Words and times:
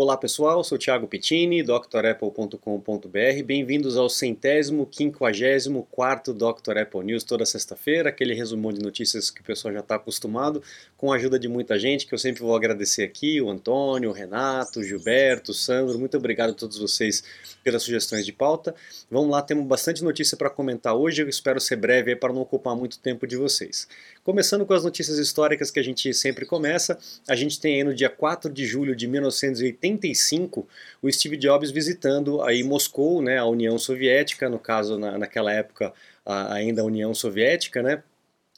Olá 0.00 0.16
pessoal, 0.16 0.62
sou 0.62 0.78
Thiago 0.78 1.08
Pittini, 1.08 1.60
drapple.com.br. 1.60 3.42
Bem-vindos 3.44 3.96
ao 3.96 4.08
centésimo, 4.08 4.86
quinquagésimo 4.86 5.88
quarto 5.90 6.32
Dr. 6.32 6.78
Apple 6.78 7.02
News 7.02 7.24
toda 7.24 7.44
sexta-feira, 7.44 8.08
aquele 8.08 8.32
resumão 8.32 8.72
de 8.72 8.80
notícias 8.80 9.28
que 9.28 9.40
o 9.40 9.44
pessoal 9.44 9.74
já 9.74 9.80
está 9.80 9.96
acostumado, 9.96 10.62
com 10.96 11.12
a 11.12 11.16
ajuda 11.16 11.36
de 11.36 11.48
muita 11.48 11.76
gente, 11.80 12.06
que 12.06 12.14
eu 12.14 12.18
sempre 12.18 12.42
vou 12.42 12.54
agradecer 12.54 13.02
aqui, 13.02 13.40
o 13.40 13.50
Antônio, 13.50 14.10
o 14.10 14.12
Renato, 14.12 14.78
o 14.78 14.84
Gilberto, 14.84 15.50
o 15.50 15.54
Sandro, 15.54 15.98
muito 15.98 16.16
obrigado 16.16 16.50
a 16.50 16.54
todos 16.54 16.78
vocês 16.78 17.24
pelas 17.64 17.82
sugestões 17.82 18.24
de 18.24 18.32
pauta. 18.32 18.76
Vamos 19.10 19.32
lá, 19.32 19.42
temos 19.42 19.66
bastante 19.66 20.04
notícia 20.04 20.36
para 20.36 20.48
comentar 20.48 20.94
hoje, 20.94 21.22
eu 21.22 21.28
espero 21.28 21.58
ser 21.58 21.74
breve 21.74 22.14
para 22.14 22.32
não 22.32 22.42
ocupar 22.42 22.76
muito 22.76 23.00
tempo 23.00 23.26
de 23.26 23.36
vocês. 23.36 23.88
Começando 24.28 24.66
com 24.66 24.74
as 24.74 24.84
notícias 24.84 25.16
históricas 25.16 25.70
que 25.70 25.80
a 25.80 25.82
gente 25.82 26.12
sempre 26.12 26.44
começa, 26.44 26.98
a 27.26 27.34
gente 27.34 27.58
tem 27.58 27.76
aí 27.76 27.82
no 27.82 27.94
dia 27.94 28.10
4 28.10 28.52
de 28.52 28.66
julho 28.66 28.94
de 28.94 29.06
1980, 29.06 29.78
85, 29.78 30.68
o 31.00 31.10
Steve 31.10 31.38
Jobs 31.38 31.70
visitando 31.70 32.42
aí 32.42 32.62
Moscou, 32.62 33.22
né, 33.22 33.38
a 33.38 33.46
União 33.46 33.78
Soviética, 33.78 34.50
no 34.50 34.58
caso 34.58 34.98
na, 34.98 35.16
naquela 35.16 35.50
época 35.50 35.94
a, 36.26 36.52
ainda 36.52 36.82
a 36.82 36.84
União 36.84 37.14
Soviética, 37.14 37.82
né, 37.82 38.02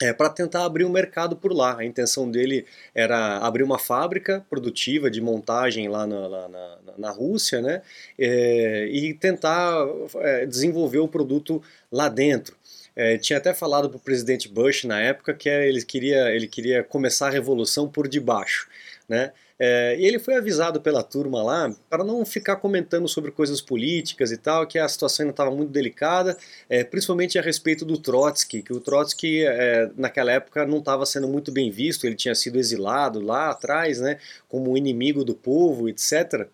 é, 0.03 0.13
para 0.13 0.29
tentar 0.29 0.65
abrir 0.65 0.85
um 0.85 0.91
mercado 0.91 1.37
por 1.37 1.53
lá. 1.53 1.79
A 1.79 1.85
intenção 1.85 2.29
dele 2.29 2.67
era 2.93 3.39
abrir 3.39 3.63
uma 3.63 3.79
fábrica 3.79 4.45
produtiva 4.51 5.09
de 5.09 5.21
montagem 5.21 5.89
lá 5.89 6.05
na, 6.05 6.49
na, 6.49 6.79
na 6.99 7.11
Rússia, 7.13 7.63
né, 7.63 7.83
é, 8.19 8.89
e 8.91 9.15
tentar 9.15 9.87
é, 10.17 10.47
desenvolver 10.47 10.99
o 10.99 11.07
produto 11.07 11.63
lá 11.93 12.09
dentro. 12.09 12.57
É, 12.95 13.17
tinha 13.19 13.39
até 13.39 13.55
falado 13.55 13.89
para 13.89 13.97
o 13.97 14.01
presidente 14.01 14.49
Bush 14.49 14.85
na 14.85 15.01
época 15.01 15.33
que 15.35 15.49
ele 15.49 15.83
queria, 15.85 16.31
ele 16.35 16.47
queria 16.47 16.83
começar 16.83 17.29
a 17.29 17.31
revolução 17.31 17.89
por 17.89 18.09
debaixo. 18.09 18.69
Né? 19.09 19.33
É, 19.63 19.95
e 19.99 20.07
ele 20.07 20.19
foi 20.19 20.37
avisado 20.37 20.81
pela 20.81 21.03
turma 21.03 21.43
lá 21.43 21.71
para 21.91 22.03
não 22.03 22.25
ficar 22.25 22.57
comentando 22.57 23.07
sobre 23.07 23.31
coisas 23.31 23.61
políticas 23.61 24.33
e 24.33 24.39
tal, 24.39 24.67
que 24.67 24.79
a 24.79 24.89
situação 24.89 25.25
ainda 25.25 25.33
estava 25.33 25.51
muito 25.51 25.71
delicada, 25.71 26.35
é, 26.67 26.83
principalmente 26.83 27.39
a 27.39 27.43
respeito 27.43 27.85
do 27.85 27.99
Trotsky, 27.99 28.63
que 28.63 28.73
o 28.73 28.81
Trotsky 28.81 29.45
é, 29.45 29.91
naquela 29.99 30.33
época 30.33 30.65
não 30.65 30.79
estava 30.79 31.05
sendo 31.05 31.29
muito 31.29 31.53
bem 31.53 31.71
visto, 31.71 32.07
ele 32.07 32.15
tinha 32.15 32.35
sido 32.35 32.59
exilado 32.59 33.21
lá 33.21 33.51
atrás, 33.51 34.01
né, 34.01 34.17
como 34.49 34.79
inimigo 34.79 35.25
do 35.25 35.35
povo, 35.35 35.91
etc. 35.91 36.49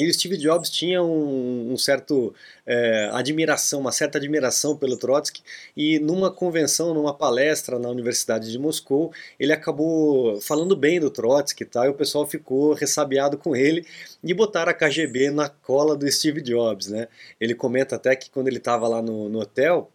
E 0.00 0.08
o 0.08 0.14
Steve 0.14 0.38
Jobs 0.38 0.70
tinha 0.70 1.02
um, 1.02 1.72
um 1.74 1.76
certo 1.76 2.34
é, 2.66 3.10
admiração, 3.12 3.80
uma 3.80 3.92
certa 3.92 4.16
admiração 4.16 4.74
pelo 4.74 4.96
Trotsky, 4.96 5.42
e 5.76 5.98
numa 5.98 6.30
convenção, 6.30 6.94
numa 6.94 7.12
palestra 7.12 7.78
na 7.78 7.90
Universidade 7.90 8.50
de 8.50 8.58
Moscou, 8.58 9.12
ele 9.38 9.52
acabou 9.52 10.40
falando 10.40 10.74
bem 10.74 10.98
do 10.98 11.10
Trotsky 11.10 11.64
e 11.64 11.80
e 11.84 11.88
o 11.88 11.94
pessoal 11.94 12.26
ficou 12.26 12.72
ressabiado 12.72 13.36
com 13.36 13.54
ele 13.54 13.86
e 14.24 14.32
botaram 14.32 14.70
a 14.70 14.74
KGB 14.74 15.30
na 15.30 15.50
cola 15.50 15.94
do 15.94 16.10
Steve 16.10 16.40
Jobs, 16.40 16.88
né? 16.88 17.06
Ele 17.38 17.54
comenta 17.54 17.96
até 17.96 18.16
que 18.16 18.30
quando 18.30 18.48
ele 18.48 18.56
estava 18.56 18.88
lá 18.88 19.02
no, 19.02 19.28
no 19.28 19.40
hotel, 19.40 19.90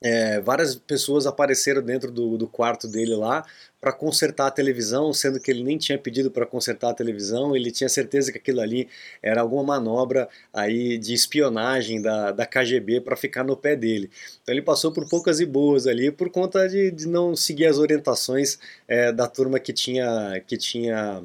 é, 0.00 0.40
várias 0.40 0.76
pessoas 0.76 1.26
apareceram 1.26 1.82
dentro 1.82 2.10
do, 2.12 2.38
do 2.38 2.46
quarto 2.46 2.86
dele 2.86 3.16
lá 3.16 3.44
para 3.80 3.92
consertar 3.92 4.46
a 4.46 4.50
televisão, 4.50 5.12
sendo 5.12 5.40
que 5.40 5.50
ele 5.50 5.62
nem 5.62 5.78
tinha 5.78 5.98
pedido 5.98 6.30
para 6.30 6.46
consertar 6.46 6.90
a 6.90 6.94
televisão, 6.94 7.54
ele 7.54 7.70
tinha 7.70 7.88
certeza 7.88 8.32
que 8.32 8.38
aquilo 8.38 8.60
ali 8.60 8.88
era 9.22 9.40
alguma 9.40 9.62
manobra 9.62 10.28
aí 10.52 10.98
de 10.98 11.14
espionagem 11.14 12.00
da, 12.00 12.32
da 12.32 12.46
KGB 12.46 13.00
para 13.00 13.16
ficar 13.16 13.44
no 13.44 13.56
pé 13.56 13.76
dele. 13.76 14.10
Então 14.42 14.54
ele 14.54 14.62
passou 14.62 14.92
por 14.92 15.08
poucas 15.08 15.40
e 15.40 15.46
boas 15.46 15.86
ali 15.86 16.10
por 16.10 16.30
conta 16.30 16.68
de, 16.68 16.90
de 16.90 17.06
não 17.06 17.34
seguir 17.36 17.66
as 17.66 17.78
orientações 17.78 18.58
é, 18.86 19.12
da 19.12 19.26
turma 19.26 19.58
que 19.60 19.72
tinha, 19.72 20.42
que 20.46 20.56
tinha 20.56 21.22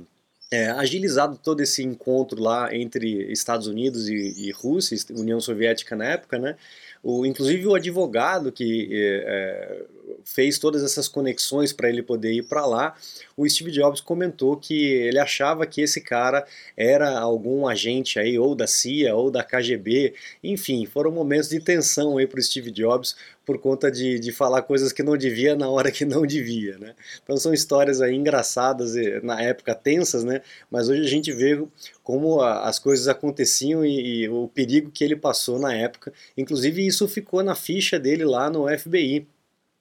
é, 0.52 0.70
agilizado 0.70 1.36
todo 1.36 1.62
esse 1.62 1.84
encontro 1.84 2.40
lá 2.40 2.76
entre 2.76 3.32
Estados 3.32 3.66
Unidos 3.66 4.08
e, 4.08 4.14
e 4.14 4.52
Rússia, 4.52 4.96
União 5.12 5.40
Soviética 5.40 5.96
na 5.96 6.06
época, 6.06 6.38
né? 6.38 6.56
O, 7.04 7.26
inclusive 7.26 7.68
o 7.68 7.76
advogado 7.76 8.52
que 8.52 8.88
é, 8.92 9.86
fez 10.24 10.58
todas 10.58 10.84
essas 10.84 11.08
conexões 11.08 11.74
para 11.74 11.90
ele 11.90 12.02
poder 12.02 12.34
ir 12.34 12.44
para 12.44 12.66
lá, 12.66 12.96
o 13.36 13.48
Steve 13.48 13.72
Jobs 13.72 14.02
comentou 14.02 14.58
que 14.58 14.86
ele 14.86 15.20
achava 15.20 15.66
que 15.66 15.82
esse 15.82 16.02
cara 16.02 16.46
era 16.76 17.20
algum 17.20 17.68
agente 17.68 18.20
aí 18.20 18.38
ou 18.38 18.56
da 18.56 18.68
CIA 18.68 19.16
ou 19.16 19.32
da 19.32 19.44
KGB, 19.44 20.14
enfim, 20.44 20.86
foram 20.86 21.12
momentos 21.12 21.50
de 21.50 21.60
tensão 21.60 22.18
aí 22.18 22.28
para 22.28 22.40
o 22.40 22.44
Steve 22.44 22.72
Jobs 22.72 23.16
por 23.46 23.60
conta 23.60 23.92
de, 23.92 24.20
de 24.20 24.32
falar 24.32 24.62
coisas 24.62 24.94
que 24.94 25.04
não 25.04 25.18
devia 25.18 25.56
na 25.56 25.70
hora 25.70 25.92
que 25.92 26.06
não 26.06 26.26
devia, 26.26 26.78
né? 26.78 26.96
Então 27.22 27.36
são 27.36 27.54
histórias 27.54 28.02
aí 28.02 28.16
engraçadas, 28.16 28.94
na 29.22 29.42
época 29.42 29.76
tensas, 29.76 30.24
né? 30.24 30.42
Mas 30.72 30.88
hoje 30.88 31.02
a 31.02 31.08
gente 31.08 31.32
vê 31.34 31.62
como 32.04 32.40
a, 32.42 32.68
as 32.70 32.80
coisas 32.80 33.08
aconteciam 33.08 33.86
e, 33.86 34.24
e 34.24 34.30
o 34.30 34.48
perigo 34.48 34.92
que 34.92 35.04
ele 35.04 35.16
passou 35.16 35.60
na 35.60 35.74
época. 35.74 36.14
Inclusive 36.38 36.86
isso 36.86 37.08
ficou 37.08 37.44
na 37.44 37.56
ficha 37.56 38.00
dele 38.00 38.24
lá 38.24 38.50
no 38.50 38.66
FBI 38.78 39.28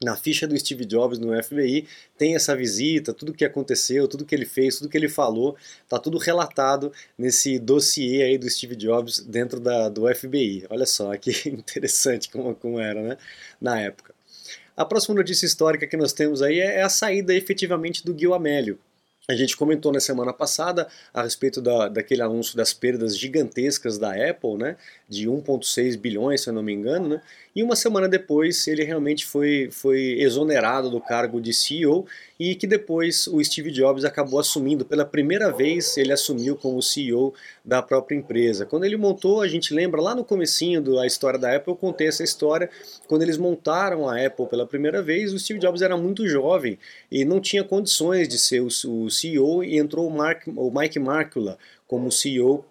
na 0.03 0.17
ficha 0.17 0.47
do 0.47 0.59
Steve 0.59 0.85
Jobs 0.85 1.19
no 1.19 1.41
FBI 1.43 1.87
tem 2.19 2.35
essa 2.35 2.57
visita, 2.57 3.13
tudo 3.13 3.31
o 3.31 3.35
que 3.35 3.45
aconteceu, 3.45 4.09
tudo 4.09 4.25
que 4.25 4.35
ele 4.35 4.45
fez, 4.45 4.79
tudo 4.79 4.89
que 4.89 4.97
ele 4.97 5.09
falou, 5.09 5.57
tá 5.89 5.99
tudo 5.99 6.19
relatado 6.19 6.93
nesse 7.17 7.59
dossiê 7.59 8.23
aí 8.23 8.39
do 8.39 8.49
Steve 8.49 8.77
Jobs 8.77 9.21
dentro 9.21 9.61
da, 9.61 9.89
do 9.89 10.13
FBI. 10.15 10.67
Olha 10.71 10.87
só 10.87 11.15
que 11.17 11.49
interessante 11.49 12.31
como, 12.31 12.55
como 12.55 12.79
era, 12.81 13.03
né, 13.03 13.17
na 13.61 13.81
época. 13.81 14.15
A 14.77 14.85
próxima 14.85 15.15
notícia 15.15 15.47
histórica 15.47 15.87
que 15.87 15.97
nós 15.97 16.13
temos 16.13 16.41
aí 16.43 16.59
é 16.59 16.83
a 16.83 16.89
saída 16.89 17.35
efetivamente 17.35 18.05
do 18.05 18.19
Gil 18.19 18.33
Amélio. 18.33 18.79
A 19.29 19.35
gente 19.35 19.57
comentou 19.57 19.93
na 19.93 20.01
semana 20.01 20.33
passada 20.33 20.89
a 21.15 21.23
respeito 21.23 21.63
da, 21.63 21.89
daquele 21.89 22.23
anúncio 22.23 22.57
das 22.57 22.75
perdas 22.75 23.17
gigantescas 23.17 23.97
da 23.97 24.11
Apple, 24.11 24.57
né, 24.57 24.77
de 25.09 25.29
1,6 25.29 25.97
bilhões, 25.97 26.41
se 26.41 26.51
eu 26.51 26.53
não 26.53 26.63
me 26.63 26.73
engano, 26.73 27.09
né, 27.09 27.23
e 27.55 27.63
uma 27.63 27.77
semana 27.77 28.09
depois 28.09 28.67
ele 28.67 28.83
realmente 28.83 29.27
foi, 29.27 29.69
foi 29.71 30.17
exonerado 30.19 30.89
do 30.89 31.01
cargo 31.01 31.41
de 31.41 31.53
CEO 31.53 32.07
e 32.41 32.55
que 32.55 32.67
depois 32.67 33.27
o 33.27 33.43
Steve 33.45 33.71
Jobs 33.71 34.05
acabou 34.05 34.41
assumindo, 34.41 34.85
pela 34.85 35.05
primeira 35.05 35.53
vez 35.53 35.97
ele 35.97 36.13
assumiu 36.13 36.57
como 36.57 36.83
CEO 36.83 37.35
da 37.65 37.83
própria 37.83 38.17
empresa. 38.17 38.65
Quando 38.65 38.85
ele 38.85 38.97
montou, 38.97 39.43
a 39.43 39.49
gente 39.49 39.75
lembra 39.75 40.01
lá 40.01 40.15
no 40.15 40.25
comecinho 40.25 40.81
da 40.81 41.07
história 41.07 41.39
da 41.39 41.55
Apple, 41.55 41.73
eu 41.73 41.77
contei 41.77 42.09
essa 42.09 42.25
história, 42.25 42.71
quando 43.07 43.23
eles 43.23 43.37
montaram 43.37 44.09
a 44.09 44.25
Apple 44.25 44.47
pela 44.47 44.67
primeira 44.67 45.03
vez, 45.03 45.33
o 45.33 45.39
Steve 45.39 45.61
Jobs 45.61 45.83
era 45.83 45.97
muito 45.97 46.27
jovem 46.27 46.79
e 47.11 47.25
não 47.25 47.41
tinha 47.41 47.63
condições 47.63 48.29
de 48.29 48.39
ser 48.39 48.61
o, 48.61 49.11
CEO 49.11 49.63
e 49.63 49.79
entrou 49.79 50.07
o, 50.07 50.11
Mark, 50.11 50.47
o 50.47 50.71
Mike 50.71 50.99
Markula 50.99 51.59
como 51.87 52.11
CEO 52.11 52.65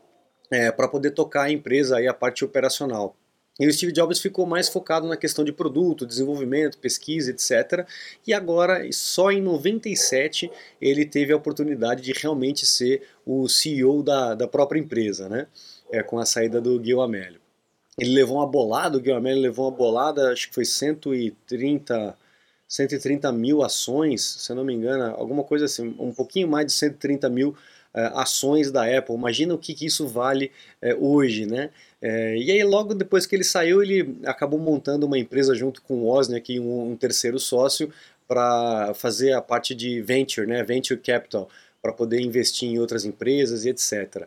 é, 0.50 0.72
para 0.72 0.88
poder 0.88 1.12
tocar 1.12 1.44
a 1.44 1.52
empresa 1.52 2.02
e 2.02 2.08
a 2.08 2.14
parte 2.14 2.44
operacional. 2.44 3.16
E 3.62 3.68
o 3.68 3.72
Steve 3.72 3.92
Jobs 3.92 4.20
ficou 4.20 4.48
mais 4.48 4.68
focado 4.68 5.08
na 5.08 5.16
questão 5.16 5.46
de 5.46 5.52
produto, 5.54 6.04
desenvolvimento, 6.04 6.80
pesquisa, 6.80 7.30
etc. 7.30 7.88
E 8.26 8.34
agora, 8.34 8.92
só 8.92 9.32
em 9.32 9.40
97, 9.40 10.50
ele 10.82 11.06
teve 11.06 11.32
a 11.32 11.36
oportunidade 11.36 12.02
de 12.02 12.12
realmente 12.12 12.66
ser 12.66 13.04
o 13.24 13.48
CEO 13.48 14.02
da, 14.02 14.34
da 14.34 14.48
própria 14.48 14.80
empresa, 14.80 15.30
né? 15.30 15.46
É, 15.92 16.02
com 16.02 16.18
a 16.18 16.26
saída 16.26 16.60
do 16.60 16.84
Gil 16.84 17.02
Amelio. 17.02 17.40
Ele 18.00 18.16
levou 18.16 18.38
uma 18.38 18.48
bolada, 18.48 18.98
o 18.98 19.04
Gil 19.04 19.16
Amelio 19.16 19.40
levou 19.40 19.70
uma 19.70 19.78
bolada, 19.78 20.32
acho 20.32 20.48
que 20.48 20.56
foi 20.56 20.66
130, 20.66 22.18
130 22.68 23.32
mil 23.32 23.62
ações, 23.62 24.24
se 24.24 24.52
eu 24.52 24.56
não 24.56 24.66
me 24.66 24.74
engano, 24.74 25.14
alguma 25.16 25.44
coisa 25.44 25.66
assim, 25.66 25.96
um 26.00 26.12
pouquinho 26.12 26.48
mais 26.48 26.66
de 26.66 26.72
130 26.72 27.30
mil 27.30 27.56
é, 27.94 28.10
ações 28.16 28.72
da 28.72 28.86
Apple. 28.98 29.14
Imagina 29.14 29.54
o 29.54 29.58
que, 29.60 29.76
que 29.76 29.86
isso 29.86 30.08
vale 30.08 30.52
é, 30.82 30.96
hoje, 30.96 31.46
né? 31.46 31.70
É, 32.02 32.36
e 32.36 32.52
aí 32.52 32.64
logo 32.64 32.96
depois 32.96 33.26
que 33.26 33.36
ele 33.36 33.44
saiu, 33.44 33.84
ele 33.84 34.18
acabou 34.26 34.60
montando 34.60 35.06
uma 35.06 35.20
empresa 35.20 35.54
junto 35.54 35.82
com 35.84 35.96
o 35.96 36.06
Wozniak, 36.06 36.60
um, 36.60 36.92
um 36.92 36.96
terceiro 36.96 37.40
sócio, 37.40 37.92
para 38.28 38.94
fazer 38.94 39.34
a 39.34 39.42
parte 39.42 39.76
de 39.76 40.02
venture, 40.02 40.48
né? 40.48 40.64
Venture 40.64 41.00
capital, 41.00 41.50
para 41.82 41.92
poder 41.92 42.22
investir 42.22 42.70
em 42.70 42.80
outras 42.80 43.06
empresas 43.06 43.66
e 43.66 43.70
etc. 43.70 44.26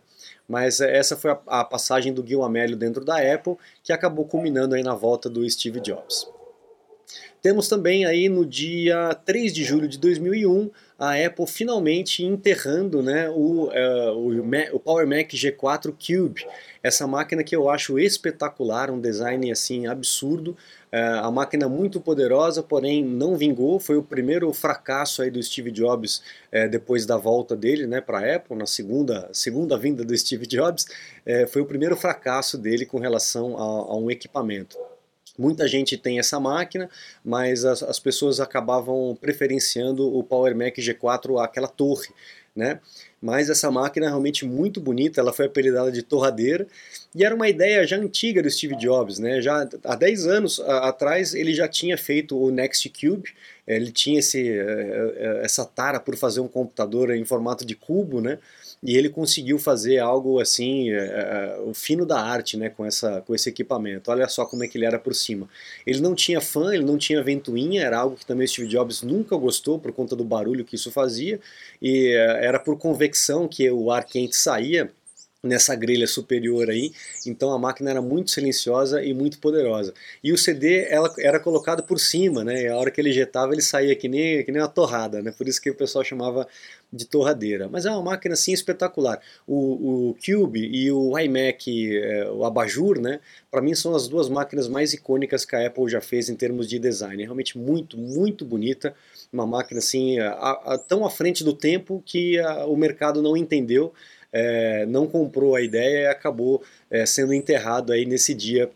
Mas 0.49 0.81
essa 0.81 1.17
foi 1.17 1.31
a, 1.31 1.41
a 1.47 1.65
passagem 1.65 2.13
do 2.13 2.25
Gil 2.25 2.43
Amelio 2.43 2.77
dentro 2.77 3.05
da 3.05 3.17
Apple, 3.17 3.57
que 3.83 3.93
acabou 3.93 4.27
culminando 4.27 4.75
aí 4.75 4.83
na 4.83 4.95
volta 4.95 5.29
do 5.29 5.49
Steve 5.49 5.81
Jobs. 5.81 6.34
Temos 7.43 7.69
também 7.69 8.07
aí 8.07 8.29
no 8.29 8.47
dia 8.47 9.15
3 9.25 9.53
de 9.53 9.65
julho 9.65 9.87
de 9.87 9.99
2001 9.99 10.71
a 10.99 11.15
Apple 11.15 11.47
finalmente 11.47 12.25
enterrando 12.25 13.03
né, 13.03 13.29
o, 13.29 13.69
uh, 13.69 14.17
o, 14.17 14.77
o 14.77 14.81
Power 14.81 15.07
Mac 15.07 15.31
G4 15.31 15.93
Cube, 15.93 16.47
essa 16.83 17.07
máquina 17.07 17.43
que 17.43 17.55
eu 17.55 17.69
acho 17.69 17.99
espetacular, 17.99 18.91
um 18.91 19.01
design 19.01 19.51
assim 19.51 19.87
absurdo, 19.87 20.57
uh, 20.93 21.25
a 21.25 21.31
máquina 21.31 21.69
muito 21.69 22.01
poderosa, 22.01 22.63
porém 22.63 23.05
não 23.05 23.37
vingou, 23.37 23.81
foi 23.81 23.97
o 23.97 24.03
primeiro 24.03 24.53
fracasso 24.53 25.21
aí 25.21 25.31
do 25.31 25.43
Steve 25.43 25.73
Jobs 25.73 26.23
uh, 26.53 26.69
depois 26.71 27.05
da 27.05 27.17
volta 27.17 27.57
dele 27.57 27.87
né, 27.87 28.01
para 28.01 28.21
a 28.21 28.37
Apple, 28.37 28.57
na 28.57 28.67
segunda, 28.67 29.29
segunda 29.33 29.77
vinda 29.77 30.05
do 30.05 30.17
Steve 30.17 30.47
Jobs, 30.47 30.87
foi 31.49 31.63
o 31.63 31.67
primeiro 31.67 31.97
fracasso 31.97 32.59
dele 32.59 32.85
com 32.85 32.99
relação 32.99 33.57
a, 33.57 33.93
a 33.93 33.97
um 33.97 34.11
equipamento. 34.11 34.77
Muita 35.39 35.67
gente 35.67 35.97
tem 35.97 36.19
essa 36.19 36.39
máquina, 36.39 36.89
mas 37.25 37.65
as, 37.65 37.83
as 37.83 37.99
pessoas 37.99 38.41
acabavam 38.41 39.17
preferenciando 39.21 40.17
o 40.17 40.23
Power 40.23 40.57
Mac 40.57 40.77
G4 40.77 41.43
aquela 41.43 41.69
torre. 41.69 42.09
né? 42.55 42.81
Mas 43.21 43.51
essa 43.51 43.71
máquina 43.71 44.07
é 44.07 44.09
realmente 44.09 44.45
muito 44.45 44.81
bonita, 44.81 45.21
ela 45.21 45.33
foi 45.33 45.47
apelidada 45.47 45.91
de 45.91 46.03
torradeira 46.03 46.67
e 47.15 47.25
era 47.25 47.35
uma 47.35 47.49
ideia 47.49 47.87
já 47.87 47.97
antiga 47.97 48.43
do 48.43 48.51
Steve 48.51 48.77
Jobs, 48.77 49.19
né? 49.19 49.41
Já 49.41 49.69
há 49.83 49.97
10 49.97 50.27
anos 50.27 50.61
atrás 50.61 51.35
ele 51.35 51.55
já 51.55 51.67
tinha 51.67 51.97
feito 51.99 52.39
o 52.39 52.51
Next 52.51 52.89
Cube, 52.91 53.31
ele 53.67 53.91
tinha 53.91 54.19
esse, 54.21 54.49
eh, 54.49 55.15
eh, 55.17 55.41
essa 55.43 55.65
tara 55.65 55.99
por 55.99 56.17
fazer 56.17 56.41
um 56.41 56.49
computador 56.49 57.11
em 57.11 57.25
formato 57.25 57.65
de 57.65 57.75
cubo, 57.75 58.21
né? 58.21 58.39
E 58.85 58.99
ele 58.99 59.09
conseguiu 59.09 59.59
fazer 59.59 59.99
algo 59.99 60.39
assim, 60.39 60.91
é, 60.91 60.97
é, 60.97 61.61
o 61.65 61.73
fino 61.73 62.05
da 62.05 62.21
arte, 62.21 62.59
né, 62.59 62.69
com, 62.69 62.85
essa, 62.85 63.23
com 63.23 63.35
esse 63.35 63.49
equipamento. 63.49 64.11
Olha 64.11 64.29
só 64.29 64.45
como 64.45 64.63
é 64.63 64.69
que 64.69 64.77
ele 64.77 64.85
era 64.85 64.99
por 64.99 65.15
cima. 65.15 65.49
Ele 65.87 66.01
não 66.01 66.15
tinha 66.15 66.39
fã, 66.39 66.75
ele 66.75 66.85
não 66.85 66.99
tinha 66.99 67.23
ventoinha, 67.23 67.83
era 67.83 67.99
algo 67.99 68.15
que 68.15 68.27
também 68.27 68.45
o 68.45 68.49
Steve 68.49 68.69
Jobs 68.69 69.01
nunca 69.03 69.35
gostou 69.37 69.79
por 69.79 69.91
conta 69.91 70.15
do 70.15 70.23
barulho 70.23 70.67
que 70.67 70.77
isso 70.77 70.91
fazia, 70.91 71.41
e 71.81 72.09
é, 72.09 72.45
era 72.45 72.59
por 72.59 72.77
convecção 72.77 73.49
que 73.49 73.71
o 73.71 73.91
ar 73.91 74.05
quente 74.05 74.37
saía 74.37 74.91
nessa 75.45 75.75
grelha 75.75 76.07
superior 76.07 76.71
aí, 76.71 76.93
então 77.27 77.53
a 77.53 77.59
máquina 77.59 77.91
era 77.91 78.01
muito 78.01 78.31
silenciosa 78.31 79.05
e 79.05 79.13
muito 79.13 79.39
poderosa. 79.39 79.93
E 80.23 80.33
o 80.33 80.39
CD 80.39 80.87
ela 80.89 81.13
era 81.19 81.39
colocado 81.39 81.83
por 81.83 82.01
cima, 82.01 82.43
né? 82.43 82.69
A 82.69 82.77
hora 82.77 82.91
que 82.91 83.01
ele 83.01 83.11
ejetava 83.11 83.53
ele 83.53 83.63
saía 83.63 83.95
que 83.95 84.09
nem, 84.09 84.45
que 84.45 84.51
nem 84.51 84.63
uma 84.63 84.69
torrada, 84.69 85.23
né? 85.23 85.33
Por 85.37 85.47
isso 85.47 85.61
que 85.61 85.71
o 85.71 85.75
pessoal 85.75 86.03
chamava 86.03 86.49
de 86.93 87.07
torradeira. 87.07 87.69
Mas 87.69 87.85
é 87.85 87.91
uma 87.91 88.03
máquina 88.03 88.35
assim 88.35 88.53
espetacular. 88.53 89.21
O, 89.47 90.11
o 90.11 90.17
Cube 90.25 90.61
e 90.61 90.91
o 90.91 91.19
iMac, 91.19 91.97
é, 91.97 92.31
o 92.31 92.45
Abajur, 92.45 93.01
né? 93.01 93.21
Para 93.51 93.61
mim 93.61 93.75
são 93.75 93.95
as 93.95 94.09
duas 94.09 94.29
máquinas 94.29 94.69
mais 94.69 94.93
icônicas 94.93 95.45
que 95.45 95.57
a 95.57 95.67
Apple 95.67 95.89
já 95.89 96.01
fez 96.01 96.29
em 96.29 96.37
termos 96.37 96.69
de 96.69 96.79
design. 96.79 97.23
É 97.23 97.27
realmente 97.27 97.59
muito, 97.59 97.99
muito 97.99 98.45
bonita. 98.45 98.95
Uma 99.33 99.47
máquina 99.47 99.79
assim, 99.79 100.19
a, 100.21 100.31
a, 100.31 100.79
tão 100.79 101.05
à 101.05 101.11
frente 101.11 101.43
do 101.43 101.53
tempo 101.53 102.03
que 102.07 102.39
a, 102.39 102.67
o 102.67 102.77
mercado 102.77 103.21
não 103.21 103.37
entendeu 103.37 103.93
é, 104.35 104.85
não 104.87 105.07
comprou 105.07 105.55
a 105.55 105.63
ideia 105.63 106.03
e 106.03 106.07
acabou 106.07 106.61
é, 106.91 107.07
sendo 107.07 107.33
enterrado 107.33 107.93
aí 107.93 108.05
nesse 108.05 108.35
dia 108.35 108.69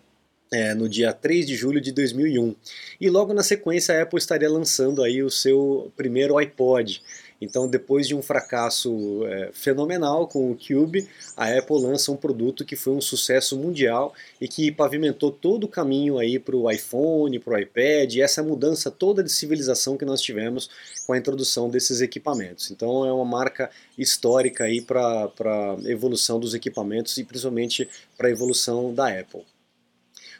é, 0.52 0.72
no 0.72 0.88
dia 0.88 1.12
3 1.12 1.46
de 1.46 1.54
julho 1.54 1.80
de 1.80 1.92
2001. 1.92 2.54
E 3.00 3.10
logo 3.10 3.34
na 3.34 3.42
sequência 3.42 3.94
a 3.94 4.02
Apple 4.02 4.18
estaria 4.18 4.48
lançando 4.48 5.02
aí 5.02 5.22
o 5.22 5.30
seu 5.30 5.92
primeiro 5.96 6.38
iPod. 6.38 7.02
Então, 7.40 7.68
depois 7.68 8.06
de 8.08 8.14
um 8.14 8.22
fracasso 8.22 9.24
é, 9.26 9.50
fenomenal 9.52 10.26
com 10.26 10.50
o 10.50 10.56
Cube, 10.56 11.08
a 11.36 11.46
Apple 11.56 11.80
lança 11.80 12.10
um 12.10 12.16
produto 12.16 12.64
que 12.64 12.74
foi 12.74 12.92
um 12.92 13.00
sucesso 13.00 13.56
mundial 13.56 14.12
e 14.40 14.48
que 14.48 14.72
pavimentou 14.72 15.30
todo 15.30 15.64
o 15.64 15.68
caminho 15.68 16.18
aí 16.18 16.38
para 16.38 16.56
o 16.56 16.70
iPhone, 16.70 17.38
para 17.38 17.54
o 17.54 17.58
iPad, 17.58 18.14
e 18.14 18.22
essa 18.22 18.42
mudança 18.42 18.90
toda 18.90 19.22
de 19.22 19.32
civilização 19.32 19.96
que 19.96 20.04
nós 20.04 20.20
tivemos 20.20 20.68
com 21.06 21.12
a 21.12 21.18
introdução 21.18 21.70
desses 21.70 22.00
equipamentos. 22.00 22.70
Então, 22.70 23.06
é 23.06 23.12
uma 23.12 23.24
marca 23.24 23.70
histórica 23.96 24.64
aí 24.64 24.80
para 24.80 25.30
a 25.44 25.76
evolução 25.90 26.40
dos 26.40 26.54
equipamentos 26.54 27.16
e 27.18 27.24
principalmente 27.24 27.88
para 28.16 28.28
a 28.28 28.30
evolução 28.30 28.92
da 28.92 29.08
Apple. 29.08 29.57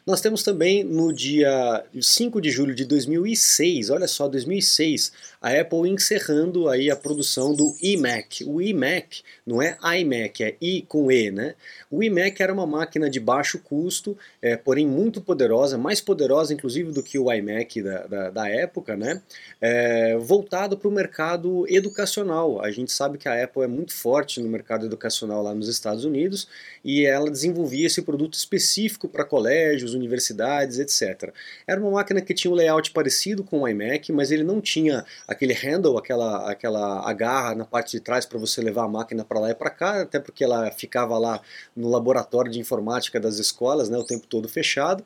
Nós 0.09 0.23
temos 0.23 0.43
também 0.43 0.83
no 0.83 1.13
dia 1.13 1.85
5 2.01 2.41
de 2.41 2.51
julho 2.51 2.75
de 2.75 2.87
2006, 2.87 3.91
olha 3.91 4.09
só, 4.09 4.27
2006, 4.27 5.13
a 5.39 5.51
Apple 5.51 5.87
encerrando 5.87 6.67
aí 6.67 6.91
a 6.91 6.97
produção 6.97 7.55
do 7.55 7.77
iMac. 7.83 8.43
O 8.45 8.59
iMac 8.59 9.23
não 9.47 9.61
é 9.61 9.77
iMac, 10.01 10.43
é 10.43 10.57
i 10.63 10.81
com 10.81 11.13
e, 11.13 11.31
né? 11.31 11.55
O 11.91 12.03
iMac 12.03 12.43
era 12.43 12.55
uma 12.55 12.67
máquina 12.67 13.11
de 13.11 13.21
baixo 13.21 13.59
custo, 13.59 14.17
é, 14.41 14.57
porém 14.57 14.87
muito 14.87 15.21
poderosa, 15.21 15.77
mais 15.77 16.01
poderosa 16.01 16.55
inclusive 16.55 16.91
do 16.91 17.03
que 17.03 17.19
o 17.19 17.31
iMac 17.31 17.83
da, 17.83 18.07
da, 18.07 18.31
da 18.31 18.49
época, 18.49 18.97
né? 18.97 19.21
É, 19.61 20.17
voltado 20.17 20.79
para 20.79 20.89
o 20.89 20.91
mercado 20.91 21.67
educacional. 21.69 22.63
A 22.63 22.71
gente 22.71 22.93
sabe 22.93 23.19
que 23.19 23.29
a 23.29 23.45
Apple 23.45 23.63
é 23.63 23.69
muito 23.69 23.93
forte 23.93 24.41
no 24.41 24.49
mercado 24.49 24.87
educacional 24.87 25.43
lá 25.43 25.55
nos 25.55 25.69
Estados 25.69 26.07
Unidos 26.07 26.49
e 26.83 27.05
ela 27.05 27.31
desenvolvia 27.31 27.87
esse 27.87 28.01
produto 28.01 28.33
específico 28.33 29.07
para 29.07 29.23
colégios, 29.23 29.98
universidades, 29.99 30.79
etc. 30.79 31.33
Era 31.67 31.81
uma 31.81 31.91
máquina 31.91 32.21
que 32.21 32.33
tinha 32.33 32.50
um 32.50 32.55
layout 32.55 32.91
parecido 32.93 33.45
com 33.45 33.62
o 33.62 33.69
iMac, 33.69 34.12
mas 34.12 34.31
ele 34.31 34.45
não 34.45 34.61
tinha 34.61 35.05
aquele 35.27 35.53
handle, 35.53 35.99
aquela, 35.99 36.50
aquela 36.50 37.09
agarra 37.09 37.55
na 37.55 37.65
parte 37.65 37.93
de 37.93 38.00
trás 38.00 38.25
para 38.25 38.39
você 38.39 38.61
levar 38.62 38.85
a 38.85 38.89
máquina 38.89 39.25
para 39.25 39.41
lá 39.41 39.50
e 39.50 39.55
para 39.55 39.71
cá, 39.71 40.03
até 40.03 40.19
porque 40.19 40.45
ela 40.45 40.71
ficava 40.71 41.19
lá 41.19 41.41
no 41.77 41.89
laboratório 41.89 42.50
de 42.50 42.59
informática 42.59 43.21
das 43.21 43.39
escolas, 43.39 43.89
né, 43.89 43.99
o 43.99 44.05
tempo 44.05 44.27
todo 44.27 44.49
fechado. 44.49 45.05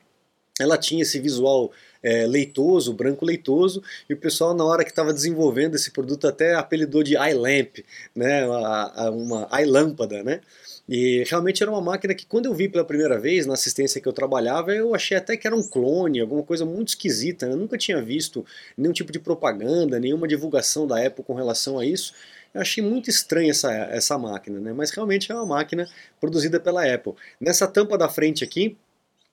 Ela 0.61 0.77
tinha 0.77 1.03
esse 1.03 1.19
visual 1.19 1.73
é, 2.03 2.27
leitoso, 2.27 2.93
branco 2.93 3.25
leitoso, 3.25 3.83
e 4.09 4.15
o 4.15 4.17
pessoal 4.17 4.55
na 4.55 4.65
hora 4.65 4.85
que 4.85 4.91
estava 4.91 5.13
desenvolvendo 5.13 5.77
esse 5.77 5.91
produto 5.91 6.27
até 6.27 6.55
apelidou 6.55 7.03
de 7.03 7.15
iLamp, 7.15 7.79
né, 8.15 8.47
uma, 8.47 9.11
uma 9.11 9.63
iLâmpada, 9.63 10.23
né? 10.23 10.41
E 10.89 11.25
realmente 11.27 11.63
era 11.63 11.71
uma 11.71 11.81
máquina 11.81 12.15
que 12.15 12.27
quando 12.27 12.47
eu 12.47 12.55
vi 12.55 12.69
pela 12.69 12.85
primeira 12.85 13.19
vez 13.19 13.47
na 13.47 13.55
assistência 13.55 14.01
que 14.01 14.07
eu 14.07 14.13
trabalhava, 14.13 14.75
eu 14.75 14.95
achei 14.95 15.17
até 15.17 15.37
que 15.37 15.47
era 15.47 15.55
um 15.55 15.63
clone, 15.63 16.21
alguma 16.21 16.43
coisa 16.43 16.65
muito 16.65 16.89
esquisita. 16.89 17.47
Eu 17.47 17.57
nunca 17.57 17.79
tinha 17.79 18.03
visto 18.03 18.45
nenhum 18.77 18.93
tipo 18.93 19.13
de 19.13 19.21
propaganda, 19.21 20.01
nenhuma 20.01 20.27
divulgação 20.27 20.87
da 20.87 21.05
Apple 21.07 21.25
com 21.25 21.35
relação 21.35 21.79
a 21.79 21.87
isso. 21.87 22.13
Eu 22.53 22.61
achei 22.61 22.85
muito 22.85 23.09
estranha 23.09 23.53
essa, 23.53 23.73
essa 23.73 24.19
máquina, 24.19 24.61
né? 24.61 24.73
mas 24.73 24.91
realmente 24.91 25.31
é 25.31 25.35
uma 25.35 25.47
máquina 25.47 25.89
produzida 26.21 26.61
pela 26.61 26.85
Apple. 26.85 27.15
Nessa 27.41 27.67
tampa 27.67 27.97
da 27.97 28.09
frente 28.09 28.45
aqui, 28.45 28.77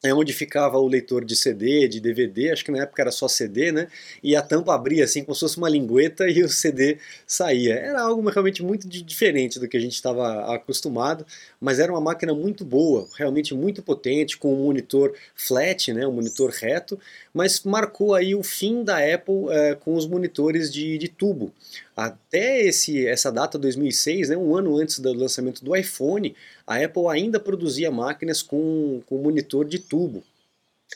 é 0.01 0.13
onde 0.13 0.31
ficava 0.31 0.77
o 0.77 0.87
leitor 0.87 1.25
de 1.25 1.35
CD, 1.35 1.87
de 1.87 1.99
DVD, 1.99 2.51
acho 2.51 2.63
que 2.63 2.71
na 2.71 2.83
época 2.83 3.01
era 3.01 3.11
só 3.11 3.27
CD, 3.27 3.71
né? 3.71 3.87
E 4.23 4.33
a 4.33 4.41
tampa 4.41 4.73
abria 4.73 5.03
assim 5.03 5.23
como 5.23 5.35
se 5.35 5.41
fosse 5.41 5.57
uma 5.57 5.67
lingueta 5.67 6.29
e 6.29 6.41
o 6.41 6.47
CD 6.49 6.97
saía. 7.27 7.75
Era 7.75 8.01
algo 8.01 8.27
realmente 8.29 8.63
muito 8.63 8.87
diferente 8.87 9.59
do 9.59 9.67
que 9.67 9.75
a 9.75 9.79
gente 9.79 9.95
estava 9.95 10.55
acostumado, 10.55 11.25
mas 11.59 11.79
era 11.79 11.91
uma 11.91 11.99
máquina 11.99 12.33
muito 12.33 12.63
boa, 12.63 13.07
realmente 13.17 13.53
muito 13.53 13.81
potente, 13.81 14.37
com 14.37 14.53
um 14.53 14.63
monitor 14.65 15.13
flat, 15.35 15.91
né? 15.91 16.07
Um 16.07 16.13
monitor 16.13 16.49
reto, 16.51 16.97
mas 17.33 17.61
marcou 17.63 18.15
aí 18.15 18.33
o 18.33 18.43
fim 18.43 18.83
da 18.83 18.97
Apple 18.97 19.49
é, 19.49 19.75
com 19.75 19.95
os 19.95 20.07
monitores 20.07 20.71
de, 20.71 20.97
de 20.97 21.09
tubo. 21.09 21.51
Até 21.95 22.61
esse, 22.61 23.05
essa 23.05 23.29
data 23.29 23.57
2006, 23.57 24.29
né, 24.29 24.37
um 24.37 24.55
ano 24.55 24.77
antes 24.77 24.99
do 24.99 25.11
lançamento 25.11 25.65
do 25.65 25.75
iPhone, 25.75 26.33
a 26.65 26.77
Apple 26.77 27.07
ainda 27.09 27.41
produzia 27.41 27.91
máquinas 27.91 28.41
com, 28.41 29.01
com 29.05 29.17
monitor 29.17 29.65
de 29.65 29.79
tubo. 29.89 30.23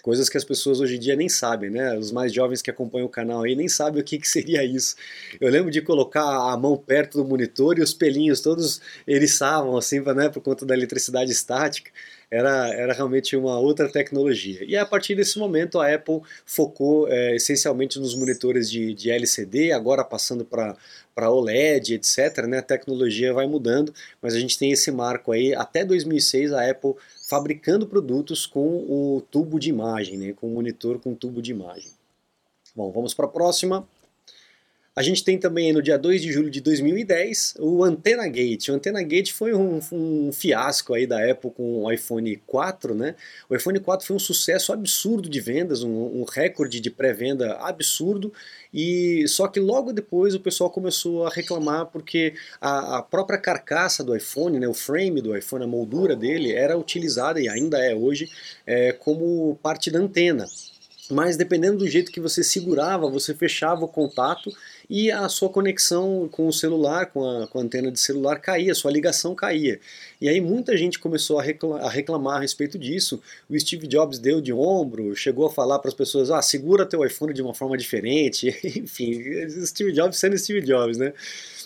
Coisas 0.02 0.28
que 0.28 0.38
as 0.38 0.44
pessoas 0.44 0.80
hoje 0.80 0.96
em 0.96 1.00
dia 1.00 1.16
nem 1.16 1.30
sabem, 1.30 1.70
né? 1.70 1.96
Os 1.98 2.12
mais 2.12 2.34
jovens 2.34 2.64
que 2.64 2.72
acompanham 2.72 3.06
o 3.06 3.10
canal 3.10 3.44
aí 3.44 3.56
nem 3.56 3.70
sabem 3.70 4.02
o 4.02 4.04
que, 4.04 4.18
que 4.18 4.28
seria 4.28 4.64
isso. 4.64 4.96
Eu 5.40 5.50
lembro 5.50 5.70
de 5.70 5.82
colocar 5.82 6.52
a 6.52 6.58
mão 6.58 6.76
perto 6.76 7.20
do 7.20 7.26
monitor 7.26 7.78
e 7.78 7.82
os 7.82 7.94
pelinhos 7.94 8.42
todos 8.42 8.82
eriçavam 9.08 9.78
assim, 9.78 10.00
né, 10.00 10.30
por 10.30 10.42
conta 10.42 10.66
da 10.66 10.74
eletricidade 10.74 11.32
estática 11.32 11.92
era, 12.34 12.74
era 12.74 12.94
realmente 12.94 13.36
uma 13.36 13.60
outra 13.60 13.88
tecnologia. 13.88 14.64
E 14.66 14.76
a 14.76 14.84
partir 14.84 15.14
desse 15.14 15.38
momento 15.38 15.80
a 15.80 15.94
Apple 15.94 16.22
focou 16.46 17.08
é, 17.08 17.36
essencialmente 17.36 18.00
nos 18.00 18.16
monitores 18.16 18.72
de, 18.72 18.92
de 18.96 19.12
LCD, 19.12 19.72
agora 19.72 20.04
passando 20.04 20.44
para 20.44 20.76
para 21.14 21.32
OLED, 21.32 21.96
etc. 21.96 22.46
Né? 22.48 22.60
A 22.60 22.64
tecnologia 22.64 23.34
vai 23.34 23.48
mudando, 23.48 23.94
mas 24.22 24.34
a 24.34 24.40
gente 24.40 24.58
tem 24.58 24.72
esse 24.72 24.92
marco 24.92 25.32
aí, 25.32 25.54
até 25.54 25.86
2006 25.86 26.54
a 26.54 26.70
Apple 26.70 26.96
fabricando 27.30 27.88
produtos 27.88 28.46
com 28.46 28.86
o 28.88 29.24
tubo 29.32 29.60
de 29.60 29.70
imagem, 29.70 30.18
né? 30.18 30.34
com 30.34 30.48
o 30.48 30.52
monitor 30.52 31.00
com 31.00 31.14
tubo 31.16 31.42
de 31.42 31.52
imagem. 31.52 31.92
Bom, 32.76 32.92
vamos 32.92 33.14
para 33.14 33.26
a 33.26 33.30
próxima. 33.30 33.88
A 34.96 35.02
gente 35.02 35.24
tem 35.24 35.40
também 35.40 35.74
no 35.74 35.82
dia 35.82 35.98
2 35.98 36.22
de 36.22 36.32
julho 36.32 36.52
de 36.52 36.62
2010 36.62 37.56
o 37.60 37.84
Antenna 37.84 38.28
Gate. 38.28 38.70
O 38.70 38.74
Antenna 38.74 39.02
Gate 39.02 39.32
foi 39.32 39.52
um, 39.52 39.80
um, 39.92 40.32
fiasco 40.32 40.94
aí 40.94 41.08
da 41.08 41.32
Apple 41.32 41.50
com 41.50 41.84
o 41.84 41.92
iPhone 41.92 42.36
4, 42.46 42.94
né? 42.94 43.16
O 43.50 43.56
iPhone 43.56 43.80
4 43.80 44.06
foi 44.06 44.16
um 44.16 44.20
sucesso 44.20 44.72
absurdo 44.72 45.28
de 45.28 45.42
vendas, 45.42 45.82
um, 45.82 46.22
um 46.22 46.24
recorde 46.24 46.80
de 46.80 46.92
pré-venda 46.92 47.54
absurdo, 47.54 48.32
e 48.72 49.28
só 49.28 49.48
que 49.48 49.60
logo 49.60 49.92
depois 49.92 50.36
o 50.36 50.40
pessoal 50.40 50.70
começou 50.70 51.26
a 51.26 51.30
reclamar 51.32 51.88
porque 51.88 52.36
a, 52.62 53.00
a 53.00 53.02
própria 53.02 53.40
carcaça 53.40 54.04
do 54.04 54.16
iPhone, 54.16 54.60
né, 54.60 54.68
o 54.68 54.76
frame 54.76 55.22
do 55.22 55.36
iPhone, 55.36 55.64
a 55.64 55.68
moldura 55.68 56.16
dele, 56.16 56.52
era 56.52 56.78
utilizada 56.78 57.42
e 57.42 57.50
ainda 57.50 57.80
é 57.84 57.96
hoje 57.96 58.30
é, 58.64 58.92
como 58.92 59.58
parte 59.64 59.90
da 59.90 59.98
antena 59.98 60.46
mas 61.10 61.38
dependendo 61.38 61.80
do 61.80 61.88
jeito 61.88 62.12
que 62.12 62.20
você 62.20 62.44
segurava, 62.44 63.10
você 63.10 63.34
fechava 63.34 63.84
o 63.84 63.88
contato 63.88 64.52
e 64.90 65.12
a 65.12 65.28
sua 65.30 65.50
conexão 65.50 66.28
com 66.32 66.48
o 66.48 66.54
celular, 66.54 67.08
com 67.08 67.26
a, 67.26 67.48
com 67.48 67.60
a 67.60 67.62
antena 67.62 67.92
de 67.92 68.00
celular 68.00 68.40
caía, 68.40 68.76
sua 68.76 68.92
ligação 68.92 69.34
caía. 69.36 69.80
E 70.20 70.30
aí 70.30 70.40
muita 70.40 70.76
gente 70.78 71.00
começou 71.00 71.40
a 71.40 71.44
reclamar, 71.44 71.84
a 71.84 71.90
reclamar 71.90 72.38
a 72.38 72.40
respeito 72.40 72.78
disso. 72.78 73.22
O 73.50 73.60
Steve 73.60 73.88
Jobs 73.88 74.20
deu 74.20 74.42
de 74.42 74.54
ombro, 74.54 75.16
chegou 75.16 75.46
a 75.46 75.50
falar 75.50 75.80
para 75.80 75.90
as 75.90 75.94
pessoas: 75.94 76.32
ah, 76.32 76.42
segura 76.42 76.86
teu 76.86 77.06
iPhone 77.06 77.34
de 77.34 77.42
uma 77.42 77.54
forma 77.54 77.78
diferente. 77.78 78.48
Enfim, 78.78 79.22
Steve 79.66 79.92
Jobs 79.92 80.18
sendo 80.18 80.38
Steve 80.38 80.62
Jobs, 80.62 80.98
né? 80.98 81.14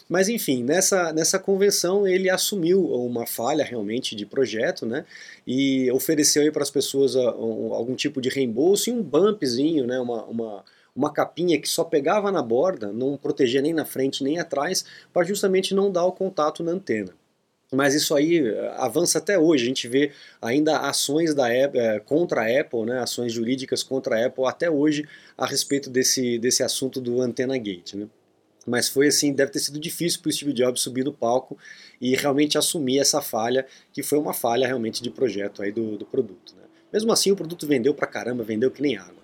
Mas 0.09 0.29
enfim, 0.29 0.63
nessa, 0.63 1.11
nessa 1.11 1.37
convenção 1.37 2.07
ele 2.07 2.29
assumiu 2.29 2.85
uma 2.85 3.25
falha 3.25 3.63
realmente 3.63 4.15
de 4.15 4.25
projeto, 4.25 4.85
né? 4.85 5.05
E 5.45 5.91
ofereceu 5.91 6.49
para 6.51 6.63
as 6.63 6.71
pessoas 6.71 7.15
ah, 7.15 7.29
algum 7.29 7.95
tipo 7.95 8.21
de 8.21 8.29
reembolso 8.29 8.89
e 8.89 8.93
um 8.93 9.03
bumpzinho, 9.03 9.85
né? 9.85 9.99
Uma, 9.99 10.23
uma, 10.23 10.63
uma 10.97 11.13
capinha 11.13 11.61
que 11.61 11.69
só 11.69 11.83
pegava 11.83 12.31
na 12.31 12.41
borda, 12.41 12.91
não 12.91 13.15
protegia 13.15 13.61
nem 13.61 13.71
na 13.71 13.85
frente 13.85 14.23
nem 14.23 14.39
atrás, 14.39 14.83
para 15.13 15.25
justamente 15.25 15.75
não 15.75 15.91
dar 15.91 16.05
o 16.05 16.11
contato 16.11 16.63
na 16.63 16.71
antena. 16.71 17.13
Mas 17.71 17.93
isso 17.93 18.15
aí 18.15 18.39
eh, 18.39 18.73
avança 18.77 19.19
até 19.19 19.37
hoje. 19.37 19.65
A 19.65 19.67
gente 19.67 19.87
vê 19.87 20.11
ainda 20.41 20.79
ações 20.79 21.35
da 21.35 21.47
Apple, 21.47 21.79
eh, 21.79 21.99
contra 21.99 22.41
a 22.41 22.61
Apple, 22.61 22.85
né, 22.85 22.99
ações 22.99 23.31
jurídicas 23.31 23.83
contra 23.83 24.15
a 24.15 24.25
Apple 24.25 24.45
até 24.45 24.71
hoje 24.71 25.07
a 25.37 25.45
respeito 25.45 25.89
desse, 25.89 26.39
desse 26.39 26.63
assunto 26.63 26.99
do 26.99 27.21
Antenna 27.21 27.57
Gate. 27.57 27.93
Né? 27.93 28.07
Mas 28.65 28.89
foi 28.89 29.07
assim, 29.07 29.33
deve 29.33 29.51
ter 29.51 29.59
sido 29.59 29.79
difícil 29.79 30.21
para 30.21 30.29
o 30.29 30.31
Steve 30.31 30.53
Jobs 30.53 30.81
subir 30.81 31.03
no 31.03 31.13
palco 31.13 31.57
e 32.01 32.15
realmente 32.15 32.57
assumir 32.57 32.99
essa 32.99 33.21
falha, 33.21 33.67
que 33.93 34.01
foi 34.01 34.17
uma 34.17 34.33
falha 34.33 34.65
realmente 34.65 35.03
de 35.03 35.11
projeto 35.11 35.61
aí 35.61 35.71
do, 35.71 35.97
do 35.97 36.05
produto. 36.05 36.55
Né? 36.55 36.63
Mesmo 36.91 37.11
assim, 37.11 37.31
o 37.31 37.35
produto 37.35 37.67
vendeu 37.67 37.93
pra 37.93 38.07
caramba, 38.07 38.43
vendeu 38.43 38.71
que 38.71 38.81
nem 38.81 38.97
água. 38.97 39.16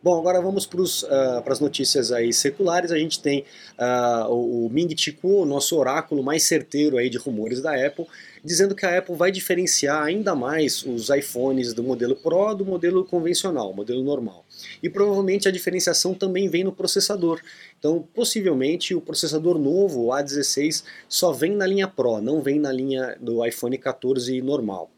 Bom, 0.00 0.16
agora 0.16 0.40
vamos 0.40 0.64
para 0.64 0.80
uh, 0.80 1.50
as 1.50 1.58
notícias 1.58 2.12
aí 2.12 2.32
seculares. 2.32 2.92
A 2.92 2.98
gente 2.98 3.20
tem 3.20 3.44
uh, 3.76 4.32
o 4.32 4.70
Ming 4.70 4.96
Chi 4.96 5.10
Kuo, 5.10 5.44
nosso 5.44 5.76
oráculo 5.76 6.22
mais 6.22 6.44
certeiro 6.44 6.96
aí 6.98 7.10
de 7.10 7.18
rumores 7.18 7.60
da 7.60 7.74
Apple, 7.74 8.06
dizendo 8.44 8.76
que 8.76 8.86
a 8.86 8.96
Apple 8.96 9.16
vai 9.16 9.32
diferenciar 9.32 10.00
ainda 10.00 10.36
mais 10.36 10.84
os 10.84 11.10
iPhones 11.10 11.74
do 11.74 11.82
modelo 11.82 12.14
Pro 12.14 12.54
do 12.54 12.64
modelo 12.64 13.04
convencional, 13.04 13.74
modelo 13.74 14.00
normal. 14.04 14.44
E 14.80 14.88
provavelmente 14.88 15.48
a 15.48 15.50
diferenciação 15.50 16.14
também 16.14 16.48
vem 16.48 16.62
no 16.62 16.72
processador. 16.72 17.40
Então, 17.76 18.06
possivelmente, 18.14 18.94
o 18.94 19.00
processador 19.00 19.58
novo, 19.58 20.04
o 20.04 20.08
A16, 20.10 20.84
só 21.08 21.32
vem 21.32 21.56
na 21.56 21.66
linha 21.66 21.88
Pro, 21.88 22.20
não 22.20 22.40
vem 22.40 22.60
na 22.60 22.70
linha 22.70 23.16
do 23.20 23.44
iPhone 23.44 23.76
14 23.76 24.40
normal. 24.42 24.92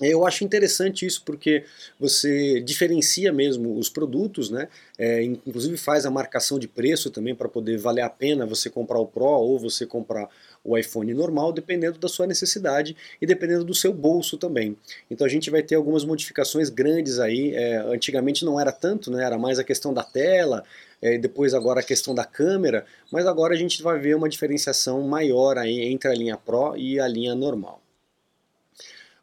Eu 0.00 0.24
acho 0.24 0.44
interessante 0.44 1.04
isso 1.04 1.24
porque 1.24 1.64
você 1.98 2.60
diferencia 2.60 3.32
mesmo 3.32 3.76
os 3.76 3.88
produtos, 3.88 4.48
né? 4.48 4.68
É, 4.96 5.24
inclusive 5.24 5.76
faz 5.76 6.06
a 6.06 6.10
marcação 6.10 6.56
de 6.56 6.68
preço 6.68 7.10
também 7.10 7.34
para 7.34 7.48
poder 7.48 7.78
valer 7.78 8.02
a 8.02 8.08
pena 8.08 8.46
você 8.46 8.70
comprar 8.70 9.00
o 9.00 9.06
Pro 9.06 9.24
ou 9.24 9.58
você 9.58 9.84
comprar 9.84 10.28
o 10.62 10.78
iPhone 10.78 11.12
normal, 11.12 11.52
dependendo 11.52 11.98
da 11.98 12.06
sua 12.06 12.28
necessidade 12.28 12.96
e 13.20 13.26
dependendo 13.26 13.64
do 13.64 13.74
seu 13.74 13.92
bolso 13.92 14.38
também. 14.38 14.76
Então 15.10 15.26
a 15.26 15.30
gente 15.30 15.50
vai 15.50 15.64
ter 15.64 15.74
algumas 15.74 16.04
modificações 16.04 16.70
grandes 16.70 17.18
aí. 17.18 17.56
É, 17.56 17.78
antigamente 17.78 18.44
não 18.44 18.60
era 18.60 18.70
tanto, 18.70 19.10
né? 19.10 19.24
Era 19.24 19.36
mais 19.36 19.58
a 19.58 19.64
questão 19.64 19.92
da 19.92 20.04
tela, 20.04 20.62
é, 21.02 21.18
depois 21.18 21.54
agora 21.54 21.80
a 21.80 21.82
questão 21.82 22.14
da 22.14 22.24
câmera, 22.24 22.86
mas 23.10 23.26
agora 23.26 23.52
a 23.52 23.56
gente 23.56 23.82
vai 23.82 23.98
ver 23.98 24.14
uma 24.14 24.28
diferenciação 24.28 25.02
maior 25.02 25.58
aí 25.58 25.80
entre 25.86 26.08
a 26.08 26.14
linha 26.14 26.36
Pro 26.36 26.76
e 26.76 27.00
a 27.00 27.08
linha 27.08 27.34
normal. 27.34 27.82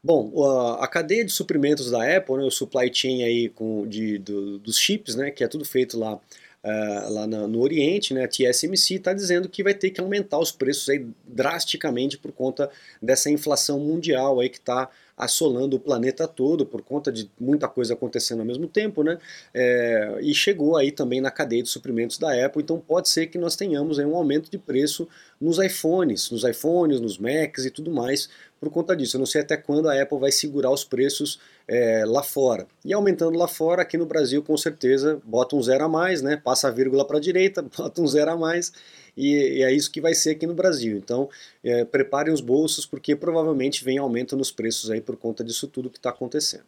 Bom, 0.06 0.32
a 0.80 0.88
cadeia 0.88 1.26
de 1.26 1.32
suprimentos 1.32 1.90
da 1.90 2.18
Apple, 2.18 2.38
né, 2.38 2.44
o 2.44 2.52
supply 2.52 2.94
chain 2.94 3.24
aí 3.24 3.50
com, 3.50 3.88
de, 3.88 4.20
do, 4.20 4.60
dos 4.60 4.78
chips, 4.78 5.16
né, 5.16 5.32
que 5.32 5.44
é 5.44 5.48
tudo 5.48 5.66
feito 5.66 5.98
lá, 5.98 6.14
uh, 6.14 7.10
lá 7.10 7.26
no, 7.26 7.48
no 7.48 7.60
Oriente, 7.60 8.14
né, 8.14 8.24
a 8.24 8.28
TSMC 8.28 8.98
está 8.98 9.14
dizendo 9.14 9.50
que 9.50 9.64
vai 9.64 9.74
ter 9.74 9.90
que 9.90 10.00
aumentar 10.00 10.38
os 10.38 10.52
preços 10.52 10.88
aí 10.90 11.08
drasticamente 11.28 12.20
por 12.20 12.32
conta 12.32 12.70
dessa 13.02 13.32
inflação 13.32 13.80
mundial 13.80 14.40
aí 14.40 14.48
que 14.48 14.60
está 14.60 14.92
assolando 15.18 15.78
o 15.78 15.80
planeta 15.80 16.28
todo 16.28 16.66
por 16.66 16.82
conta 16.82 17.12
de 17.12 17.30
muita 17.40 17.68
coisa 17.68 17.94
acontecendo 17.94 18.40
ao 18.40 18.46
mesmo 18.46 18.68
tempo, 18.68 19.04
né? 19.04 19.18
É, 19.54 20.18
e 20.22 20.34
chegou 20.34 20.76
aí 20.76 20.92
também 20.92 21.22
na 21.22 21.32
cadeia 21.32 21.64
de 21.64 21.70
suprimentos 21.70 22.18
da 22.18 22.46
Apple, 22.46 22.62
então 22.62 22.80
pode 22.80 23.10
ser 23.10 23.28
que 23.28 23.38
nós 23.38 23.56
tenhamos 23.56 23.98
um 23.98 24.16
aumento 24.16 24.52
de 24.52 24.58
preço 24.58 25.08
nos 25.40 25.58
iPhones, 25.58 26.30
nos 26.32 26.44
iPhones, 26.44 27.00
nos 27.00 27.18
Macs 27.18 27.66
e 27.66 27.72
tudo 27.72 27.92
mais 27.92 28.30
por 28.60 28.70
conta 28.70 28.96
disso. 28.96 29.16
Eu 29.16 29.20
não 29.20 29.26
sei 29.26 29.42
até 29.42 29.56
quando 29.56 29.90
a 29.90 30.02
Apple 30.02 30.20
vai 30.20 30.32
segurar 30.32 30.72
os 30.72 30.84
preços 30.84 31.40
é, 31.68 32.04
lá 32.06 32.24
fora. 32.24 32.68
E 32.84 32.94
aumentando 32.94 33.38
lá 33.38 33.48
fora, 33.48 33.82
aqui 33.82 33.98
no 33.98 34.06
Brasil, 34.06 34.44
com 34.44 34.58
certeza, 34.58 35.22
bota 35.24 35.56
um 35.56 35.62
zero 35.62 35.86
a 35.86 35.90
mais, 35.90 36.22
né? 36.22 36.36
Passa 36.38 36.68
a 36.68 36.72
vírgula 36.72 37.06
para 37.06 37.18
a 37.18 37.22
direita, 37.22 37.62
bota 37.78 38.02
um 38.02 38.08
zero 38.08 38.32
a 38.32 38.38
mais 38.38 38.72
e, 39.16 39.60
e, 39.60 39.64
é 39.64 39.72
isso 39.72 39.92
que 39.92 40.02
vai 40.02 40.14
ser 40.14 40.32
aqui 40.32 40.46
no 40.46 40.54
Brasil. 40.54 40.98
Então, 40.98 41.30
é, 41.64 41.86
preparem 41.86 42.34
os 42.34 42.42
bolsos, 42.42 42.86
porque 42.86 43.16
provavelmente 43.16 43.84
vem 43.84 43.98
aumento 43.98 44.36
nos 44.36 44.52
preços 44.52 44.90
aí 44.92 45.02
por 45.02 45.16
conta 45.18 45.44
disso 45.44 45.68
tudo 45.68 45.90
que 45.90 45.98
está 45.98 46.10
acontecendo. 46.10 46.66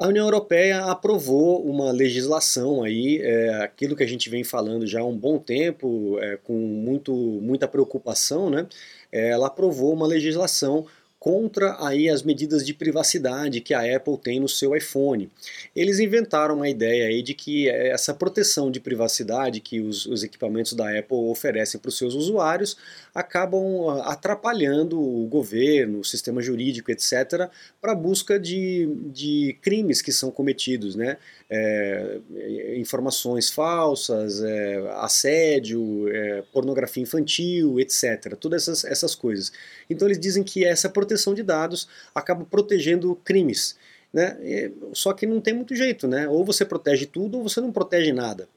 A 0.00 0.08
União 0.08 0.24
Europeia 0.24 0.86
aprovou 0.86 1.62
uma 1.62 1.92
legislação 1.92 2.82
aí, 2.82 3.20
é, 3.20 3.62
aquilo 3.62 3.94
que 3.94 4.02
a 4.02 4.08
gente 4.08 4.30
vem 4.30 4.42
falando 4.42 4.86
já 4.86 5.00
há 5.00 5.04
um 5.04 5.14
bom 5.14 5.38
tempo, 5.38 6.18
é, 6.20 6.38
com 6.38 6.54
muito, 6.54 7.12
muita 7.14 7.68
preocupação, 7.68 8.48
né? 8.48 8.66
É, 9.12 9.28
ela 9.28 9.48
aprovou 9.48 9.92
uma 9.92 10.06
legislação 10.06 10.86
contra 11.20 11.76
aí 11.86 12.08
as 12.08 12.22
medidas 12.22 12.64
de 12.64 12.72
privacidade 12.72 13.60
que 13.60 13.74
a 13.74 13.94
Apple 13.94 14.16
tem 14.16 14.40
no 14.40 14.48
seu 14.48 14.74
iPhone. 14.74 15.30
Eles 15.76 16.00
inventaram 16.00 16.56
uma 16.56 16.68
ideia 16.68 17.08
aí 17.08 17.22
de 17.22 17.34
que 17.34 17.68
essa 17.68 18.14
proteção 18.14 18.70
de 18.70 18.80
privacidade 18.80 19.60
que 19.60 19.82
os, 19.82 20.06
os 20.06 20.24
equipamentos 20.24 20.72
da 20.72 20.98
Apple 20.98 21.18
oferecem 21.30 21.78
para 21.78 21.90
os 21.90 21.98
seus 21.98 22.14
usuários 22.14 22.74
acabam 23.14 23.90
ah, 23.90 24.12
atrapalhando 24.12 24.98
o 24.98 25.26
governo, 25.26 26.00
o 26.00 26.04
sistema 26.04 26.40
jurídico, 26.40 26.90
etc., 26.90 27.50
para 27.82 27.92
a 27.92 27.94
busca 27.94 28.40
de, 28.40 28.88
de 29.12 29.58
crimes 29.60 30.00
que 30.00 30.12
são 30.12 30.30
cometidos, 30.30 30.96
né? 30.96 31.18
É, 31.52 32.20
informações 32.76 33.50
falsas, 33.50 34.40
é, 34.40 34.76
assédio, 34.98 36.08
é, 36.08 36.42
pornografia 36.52 37.02
infantil, 37.02 37.80
etc. 37.80 38.36
Todas 38.38 38.68
essas, 38.68 38.84
essas 38.84 39.14
coisas. 39.16 39.50
Então 39.88 40.06
eles 40.06 40.20
dizem 40.20 40.44
que 40.44 40.64
essa 40.64 40.88
proteção 40.88 41.34
de 41.34 41.42
dados 41.42 41.88
acaba 42.14 42.44
protegendo 42.44 43.16
crimes. 43.24 43.76
Né? 44.12 44.70
Só 44.92 45.12
que 45.12 45.26
não 45.26 45.40
tem 45.40 45.52
muito 45.52 45.74
jeito, 45.74 46.06
né? 46.06 46.28
Ou 46.28 46.44
você 46.44 46.64
protege 46.64 47.06
tudo 47.06 47.38
ou 47.38 47.48
você 47.48 47.60
não 47.60 47.72
protege 47.72 48.12
nada. 48.12 48.48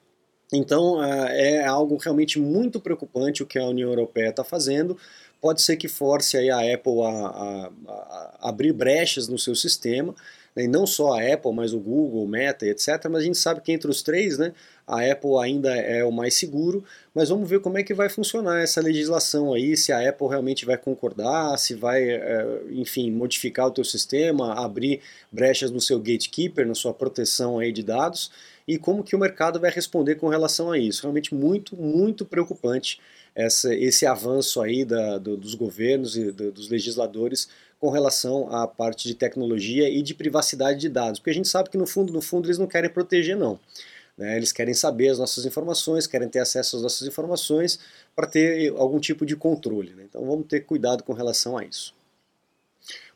Então 0.51 1.03
é 1.03 1.65
algo 1.65 1.97
realmente 1.97 2.39
muito 2.39 2.79
preocupante 2.79 3.41
o 3.41 3.45
que 3.45 3.57
a 3.57 3.65
União 3.65 3.89
Europeia 3.89 4.29
está 4.29 4.43
fazendo. 4.43 4.95
Pode 5.41 5.61
ser 5.61 5.77
que 5.77 5.87
force 5.87 6.37
a 6.49 6.73
Apple 6.73 7.01
a, 7.01 7.09
a, 7.09 7.71
a 7.87 8.49
abrir 8.49 8.71
brechas 8.71 9.27
no 9.27 9.37
seu 9.39 9.55
sistema 9.55 10.13
né, 10.55 10.65
e 10.65 10.67
não 10.67 10.85
só 10.85 11.13
a 11.13 11.33
Apple, 11.33 11.53
mas 11.53 11.73
o 11.73 11.79
Google, 11.79 12.23
o 12.23 12.27
Meta, 12.27 12.65
etc. 12.65 13.05
Mas 13.09 13.21
a 13.21 13.25
gente 13.25 13.37
sabe 13.37 13.61
que 13.61 13.71
entre 13.71 13.89
os 13.89 14.01
três, 14.01 14.37
né, 14.37 14.53
a 14.85 14.99
Apple 15.09 15.37
ainda 15.41 15.73
é 15.75 16.03
o 16.03 16.11
mais 16.11 16.35
seguro, 16.35 16.83
mas 17.13 17.29
vamos 17.29 17.49
ver 17.49 17.59
como 17.61 17.77
é 17.77 17.83
que 17.83 17.93
vai 17.93 18.09
funcionar 18.09 18.61
essa 18.61 18.81
legislação 18.81 19.53
aí, 19.53 19.77
se 19.77 19.91
a 19.91 20.09
Apple 20.09 20.27
realmente 20.27 20.65
vai 20.65 20.77
concordar, 20.77 21.57
se 21.57 21.73
vai, 21.73 22.09
é, 22.09 22.61
enfim, 22.71 23.09
modificar 23.11 23.67
o 23.67 23.71
teu 23.71 23.83
sistema, 23.83 24.53
abrir 24.53 25.01
brechas 25.31 25.71
no 25.71 25.79
seu 25.79 25.99
gatekeeper, 25.99 26.67
na 26.67 26.75
sua 26.75 26.93
proteção 26.93 27.59
aí 27.59 27.71
de 27.71 27.83
dados, 27.83 28.31
e 28.67 28.77
como 28.77 29.03
que 29.03 29.15
o 29.15 29.19
mercado 29.19 29.59
vai 29.59 29.71
responder 29.71 30.15
com 30.15 30.27
relação 30.27 30.71
a 30.71 30.77
isso. 30.77 31.01
Realmente 31.03 31.33
muito, 31.33 31.75
muito 31.75 32.25
preocupante 32.25 32.99
essa, 33.35 33.73
esse 33.73 34.05
avanço 34.05 34.61
aí 34.61 34.85
da, 34.85 35.17
do, 35.17 35.35
dos 35.35 35.55
governos 35.55 36.15
e 36.15 36.31
do, 36.31 36.51
dos 36.51 36.69
legisladores 36.69 37.49
com 37.83 37.89
relação 37.89 38.47
à 38.49 38.65
parte 38.65 39.09
de 39.09 39.13
tecnologia 39.13 39.89
e 39.89 40.01
de 40.01 40.13
privacidade 40.13 40.79
de 40.79 40.87
dados, 40.87 41.19
porque 41.19 41.31
a 41.31 41.33
gente 41.33 41.49
sabe 41.49 41.69
que 41.69 41.77
no 41.77 41.85
fundo, 41.85 42.13
no 42.13 42.21
fundo 42.21 42.47
eles 42.47 42.57
não 42.57 42.65
querem 42.65 42.89
proteger 42.89 43.35
não. 43.35 43.59
Né? 44.17 44.37
Eles 44.37 44.53
querem 44.53 44.73
saber 44.73 45.09
as 45.09 45.19
nossas 45.19 45.45
informações, 45.45 46.07
querem 46.07 46.29
ter 46.29 46.39
acesso 46.39 46.77
às 46.77 46.81
nossas 46.81 47.05
informações 47.05 47.77
para 48.15 48.25
ter 48.25 48.73
algum 48.77 49.01
tipo 49.01 49.25
de 49.25 49.35
controle. 49.35 49.89
Né? 49.95 50.05
Então 50.09 50.25
vamos 50.25 50.47
ter 50.47 50.61
cuidado 50.61 51.03
com 51.03 51.11
relação 51.11 51.57
a 51.57 51.65
isso. 51.65 51.93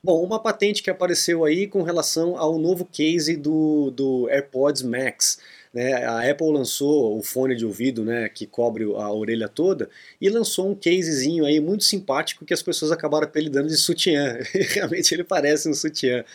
Bom, 0.04 0.22
uma 0.22 0.38
patente 0.38 0.84
que 0.84 0.90
apareceu 0.90 1.46
aí 1.46 1.66
com 1.66 1.82
relação 1.82 2.38
ao 2.38 2.60
novo 2.60 2.84
case 2.84 3.38
do, 3.38 3.90
do 3.92 4.28
AirPods 4.30 4.82
Max. 4.82 5.40
Né? 5.77 5.93
A 6.05 6.27
Apple 6.27 6.51
lançou 6.51 7.15
o 7.15 7.22
fone 7.22 7.55
de 7.55 7.63
ouvido 7.63 8.03
né, 8.03 8.27
que 8.29 8.48
cobre 8.48 8.84
a 8.84 9.12
orelha 9.12 9.48
toda 9.48 9.88
e 10.19 10.27
lançou 10.27 10.67
um 10.67 10.74
casezinho 10.74 11.46
aí 11.46 11.60
muito 11.60 11.84
simpático 11.84 12.43
que 12.43 12.53
as 12.53 12.63
pessoas 12.63 12.91
acabaram 12.91 13.27
apelidando 13.27 13.67
de 13.67 13.77
sutiã. 13.77 14.39
Realmente 14.74 15.13
ele 15.13 15.24
parece 15.24 15.69
um 15.69 15.75
sutiã. 15.75 16.25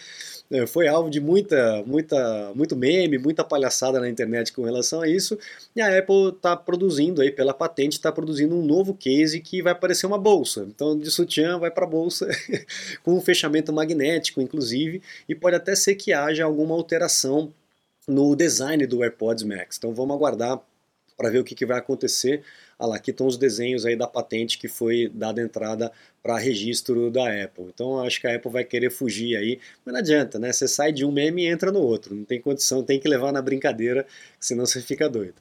É, 0.48 0.64
foi 0.64 0.86
alvo 0.86 1.10
de 1.10 1.18
muita, 1.18 1.82
muita, 1.84 2.52
muito 2.54 2.76
meme, 2.76 3.18
muita 3.18 3.42
palhaçada 3.42 3.98
na 3.98 4.08
internet 4.08 4.52
com 4.52 4.62
relação 4.62 5.00
a 5.00 5.08
isso, 5.08 5.36
e 5.74 5.80
a 5.80 5.98
Apple 5.98 6.28
está 6.28 6.54
produzindo 6.54 7.20
aí 7.20 7.32
pela 7.32 7.52
patente, 7.52 7.94
está 7.94 8.12
produzindo 8.12 8.54
um 8.54 8.64
novo 8.64 8.94
case 8.94 9.40
que 9.40 9.60
vai 9.60 9.74
parecer 9.74 10.06
uma 10.06 10.18
bolsa. 10.18 10.64
Então 10.68 10.96
de 10.96 11.10
sutiã 11.10 11.58
vai 11.58 11.70
para 11.70 11.84
bolsa 11.84 12.28
com 13.02 13.16
um 13.16 13.20
fechamento 13.20 13.72
magnético, 13.72 14.40
inclusive, 14.40 15.02
e 15.28 15.34
pode 15.34 15.56
até 15.56 15.74
ser 15.74 15.96
que 15.96 16.12
haja 16.12 16.44
alguma 16.44 16.76
alteração 16.76 17.52
no 18.06 18.34
design 18.34 18.86
do 18.86 19.02
AirPods 19.02 19.44
Max. 19.44 19.76
Então 19.76 19.94
vamos 19.94 20.16
aguardar 20.16 20.60
para 21.16 21.30
ver 21.30 21.38
o 21.38 21.44
que, 21.44 21.54
que 21.54 21.66
vai 21.66 21.78
acontecer. 21.78 22.42
Ah 22.78 22.86
lá, 22.86 22.96
aqui 22.96 23.10
estão 23.10 23.26
os 23.26 23.36
desenhos 23.36 23.86
aí 23.86 23.94
da 23.94 24.08
patente 24.08 24.58
que 24.58 24.66
foi 24.66 25.10
dada 25.12 25.40
entrada 25.40 25.92
para 26.22 26.38
registro 26.38 27.10
da 27.10 27.44
Apple. 27.44 27.66
Então 27.72 28.00
acho 28.00 28.20
que 28.20 28.26
a 28.26 28.34
Apple 28.34 28.50
vai 28.50 28.64
querer 28.64 28.90
fugir 28.90 29.36
aí, 29.36 29.60
mas 29.84 29.92
não 29.92 30.00
adianta, 30.00 30.38
né? 30.38 30.52
Você 30.52 30.66
sai 30.66 30.92
de 30.92 31.04
um 31.04 31.12
meme 31.12 31.42
e 31.42 31.46
entra 31.46 31.70
no 31.70 31.80
outro. 31.80 32.14
Não 32.14 32.24
tem 32.24 32.40
condição, 32.40 32.82
tem 32.82 32.98
que 32.98 33.08
levar 33.08 33.32
na 33.32 33.40
brincadeira, 33.40 34.06
senão 34.40 34.66
você 34.66 34.80
fica 34.80 35.08
doido. 35.08 35.36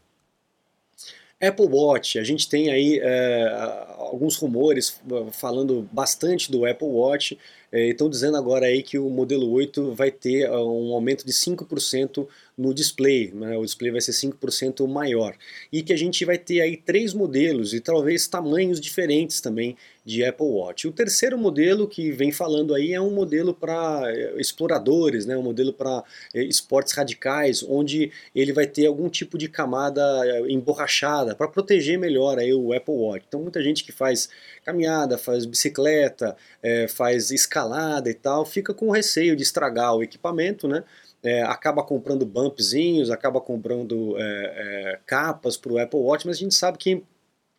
Apple 1.42 1.66
Watch, 1.66 2.20
a 2.20 2.24
gente 2.24 2.48
tem 2.48 2.70
aí 2.70 3.00
é, 3.02 3.52
alguns 3.98 4.38
rumores 4.38 5.02
falando 5.32 5.90
bastante 5.92 6.52
do 6.52 6.66
Apple 6.66 6.88
Watch, 6.88 7.36
é, 7.72 7.90
estão 7.90 8.10
dizendo 8.10 8.36
agora 8.36 8.66
aí 8.66 8.84
que 8.84 9.00
o 9.00 9.10
modelo 9.10 9.50
8 9.50 9.94
vai 9.94 10.12
ter 10.12 10.50
um 10.50 10.94
aumento 10.94 11.26
de 11.26 11.32
5% 11.32 12.28
no 12.58 12.74
display, 12.74 13.32
né? 13.34 13.58
o 13.58 13.64
display 13.64 13.92
vai 13.92 14.02
ser 14.02 14.12
5% 14.12 14.88
maior. 14.88 15.36
E 15.72 15.82
que 15.82 15.94
a 15.94 15.98
gente 15.98 16.24
vai 16.26 16.38
ter 16.38 16.62
aí 16.62 16.78
três 16.78 17.14
modelos 17.14 17.74
e 17.74 17.80
talvez 17.80 18.28
tamanhos 18.28 18.80
diferentes 18.80 19.40
também 19.42 19.76
de 20.04 20.24
Apple 20.24 20.46
Watch. 20.46 20.88
O 20.88 20.92
terceiro 20.92 21.38
modelo 21.38 21.88
que 21.88 22.12
vem 22.12 22.32
falando 22.32 22.76
aí 22.76 22.94
é 22.94 23.00
um 23.00 23.12
modelo 23.12 23.54
para 23.54 24.04
eh, 24.08 24.34
exploradores, 24.38 25.26
né? 25.26 25.38
um 25.38 25.44
modelo 25.44 25.72
para 25.72 26.04
eh, 26.34 26.44
esportes 26.44 26.94
radicais, 26.94 27.64
onde 27.68 28.12
ele 28.34 28.52
vai 28.52 28.66
ter 28.68 28.88
algum 28.88 29.10
tipo 29.10 29.38
de 29.38 29.48
camada 29.48 30.02
eh, 30.26 30.52
emborrachada 30.52 31.36
para 31.36 31.48
proteger 31.48 31.98
melhor 31.98 32.38
aí 32.40 32.54
o 32.54 32.74
Apple 32.74 32.94
Watch. 32.94 33.26
Então 33.28 33.42
muita 33.42 33.62
gente 33.62 33.84
que 33.84 33.92
faz 33.92 34.30
caminhada, 34.66 35.18
faz 35.18 35.46
bicicleta, 35.46 36.36
é, 36.62 36.88
faz 36.88 37.32
escalada 37.32 37.61
e 38.10 38.14
tal, 38.14 38.46
fica 38.46 38.74
com 38.74 38.90
receio 38.92 39.36
de 39.36 39.44
estragar 39.44 39.96
o 39.96 40.04
equipamento, 40.04 40.68
né? 40.68 40.84
É, 41.24 41.44
acaba 41.44 41.84
comprando 41.84 42.26
bumpzinhos, 42.26 43.12
acaba 43.12 43.40
comprando 43.40 44.16
é, 44.18 44.22
é, 44.24 45.00
capas 45.06 45.56
para 45.56 45.72
o 45.72 45.78
Apple 45.78 46.00
Watch, 46.00 46.26
mas 46.26 46.38
a 46.38 46.40
gente 46.40 46.56
sabe 46.56 46.78
que 46.78 47.04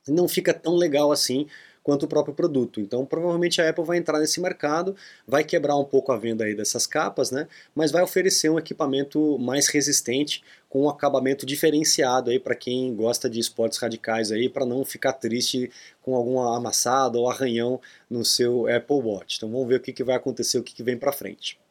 não 0.09 0.26
fica 0.26 0.52
tão 0.52 0.75
legal 0.75 1.12
assim 1.12 1.47
quanto 1.83 2.05
o 2.05 2.09
próprio 2.09 2.35
produto. 2.35 2.81
Então, 2.81 3.05
provavelmente 3.05 3.61
a 3.61 3.69
Apple 3.69 3.85
vai 3.85 3.99
entrar 3.99 4.19
nesse 4.19 4.41
mercado, 4.41 4.95
vai 5.27 5.45
quebrar 5.45 5.77
um 5.77 5.85
pouco 5.85 6.12
a 6.12 6.17
venda 6.17 6.45
aí 6.45 6.55
dessas 6.55 6.87
capas, 6.87 7.31
né? 7.31 7.49
Mas 7.75 7.91
vai 7.91 8.03
oferecer 8.03 8.51
um 8.51 8.59
equipamento 8.59 9.39
mais 9.39 9.69
resistente, 9.69 10.43
com 10.69 10.85
um 10.85 10.89
acabamento 10.89 11.45
diferenciado 11.45 12.31
aí 12.31 12.39
para 12.39 12.55
quem 12.55 12.95
gosta 12.95 13.29
de 13.29 13.39
esportes 13.39 13.79
radicais 13.79 14.33
aí, 14.33 14.49
para 14.49 14.65
não 14.65 14.85
ficar 14.85 15.12
triste 15.12 15.71
com 16.01 16.15
alguma 16.15 16.57
amassada 16.57 17.19
ou 17.19 17.29
arranhão 17.29 17.81
no 18.09 18.25
seu 18.25 18.67
Apple 18.67 18.97
Watch. 18.97 19.37
Então, 19.37 19.51
vamos 19.51 19.69
ver 19.69 19.77
o 19.77 19.81
que, 19.81 19.93
que 19.93 20.05
vai 20.05 20.17
acontecer, 20.17 20.59
o 20.59 20.62
que, 20.62 20.75
que 20.75 20.83
vem 20.83 20.97
para 20.97 21.12
frente. 21.12 21.62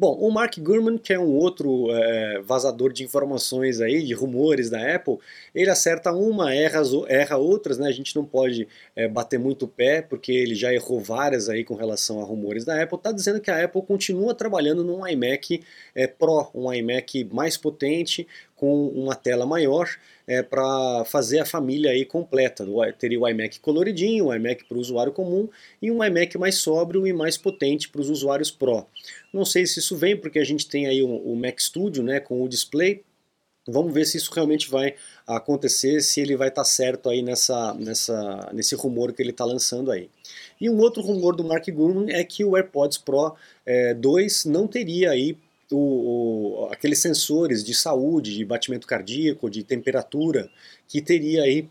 Bom, 0.00 0.14
o 0.14 0.30
Mark 0.30 0.58
Gurman, 0.58 0.96
que 0.96 1.12
é 1.12 1.18
um 1.18 1.36
outro 1.36 1.90
é, 1.90 2.40
vazador 2.40 2.90
de 2.90 3.04
informações 3.04 3.82
aí, 3.82 4.02
de 4.02 4.14
rumores 4.14 4.70
da 4.70 4.94
Apple, 4.94 5.18
ele 5.54 5.68
acerta 5.68 6.10
uma, 6.10 6.54
erra, 6.54 6.80
erra 7.06 7.36
outras, 7.36 7.76
né? 7.76 7.86
A 7.86 7.92
gente 7.92 8.16
não 8.16 8.24
pode 8.24 8.66
é, 8.96 9.06
bater 9.06 9.38
muito 9.38 9.66
o 9.66 9.68
pé, 9.68 10.00
porque 10.00 10.32
ele 10.32 10.54
já 10.54 10.72
errou 10.72 11.00
várias 11.00 11.50
aí 11.50 11.64
com 11.64 11.74
relação 11.74 12.18
a 12.18 12.24
rumores 12.24 12.64
da 12.64 12.82
Apple. 12.82 12.96
Está 12.96 13.12
dizendo 13.12 13.42
que 13.42 13.50
a 13.50 13.62
Apple 13.62 13.82
continua 13.82 14.34
trabalhando 14.34 14.82
num 14.82 15.06
iMac 15.06 15.62
é, 15.94 16.06
Pro, 16.06 16.50
um 16.54 16.72
iMac 16.72 17.28
mais 17.30 17.58
potente, 17.58 18.26
com 18.56 18.88
uma 18.88 19.14
tela 19.14 19.44
maior 19.44 19.86
é, 20.30 20.44
para 20.44 21.04
fazer 21.06 21.40
a 21.40 21.44
família 21.44 21.90
aí 21.90 22.04
completa. 22.04 22.64
Teria 22.96 23.18
o 23.18 23.28
iMac 23.28 23.58
coloridinho, 23.58 24.26
o 24.26 24.34
iMac 24.34 24.64
para 24.64 24.76
o 24.76 24.80
usuário 24.80 25.12
comum 25.12 25.48
e 25.82 25.90
um 25.90 26.04
iMac 26.04 26.38
mais 26.38 26.54
sóbrio 26.54 27.04
e 27.04 27.12
mais 27.12 27.36
potente 27.36 27.88
para 27.88 28.00
os 28.00 28.08
usuários 28.08 28.48
Pro. 28.48 28.86
Não 29.32 29.44
sei 29.44 29.66
se 29.66 29.80
isso 29.80 29.96
vem 29.96 30.16
porque 30.16 30.38
a 30.38 30.44
gente 30.44 30.68
tem 30.68 30.86
aí 30.86 31.02
o, 31.02 31.34
Mac 31.34 31.58
Studio 31.58 32.04
né, 32.04 32.20
com 32.20 32.44
o 32.44 32.48
display. 32.48 33.02
Vamos 33.66 33.92
ver 33.92 34.04
se 34.04 34.18
isso 34.18 34.32
realmente 34.32 34.70
vai 34.70 34.94
acontecer, 35.26 36.00
se 36.00 36.20
ele 36.20 36.36
vai 36.36 36.46
estar 36.46 36.62
tá 36.62 36.64
certo 36.64 37.08
aí 37.08 37.22
nessa, 37.22 37.74
nessa, 37.74 38.50
nesse 38.52 38.76
rumor 38.76 39.12
que 39.12 39.20
ele 39.20 39.30
está 39.30 39.44
lançando 39.44 39.90
aí. 39.90 40.08
E 40.60 40.70
um 40.70 40.78
outro 40.78 41.02
rumor 41.02 41.34
do 41.34 41.42
Mark 41.42 41.68
Gurman 41.68 42.14
é 42.14 42.22
que 42.22 42.44
o 42.44 42.56
AirPods 42.56 42.98
Pro 42.98 43.34
é, 43.66 43.94
2 43.94 44.44
não 44.44 44.68
teria 44.68 45.10
aí 45.10 45.36
o, 45.70 45.76
o, 45.76 46.68
aqueles 46.70 46.98
sensores 46.98 47.64
de 47.64 47.74
saúde, 47.74 48.34
de 48.34 48.44
batimento 48.44 48.86
cardíaco, 48.86 49.50
de 49.50 49.62
temperatura, 49.62 50.50
que 50.88 51.00
teria 51.00 51.42
aí 51.42 51.68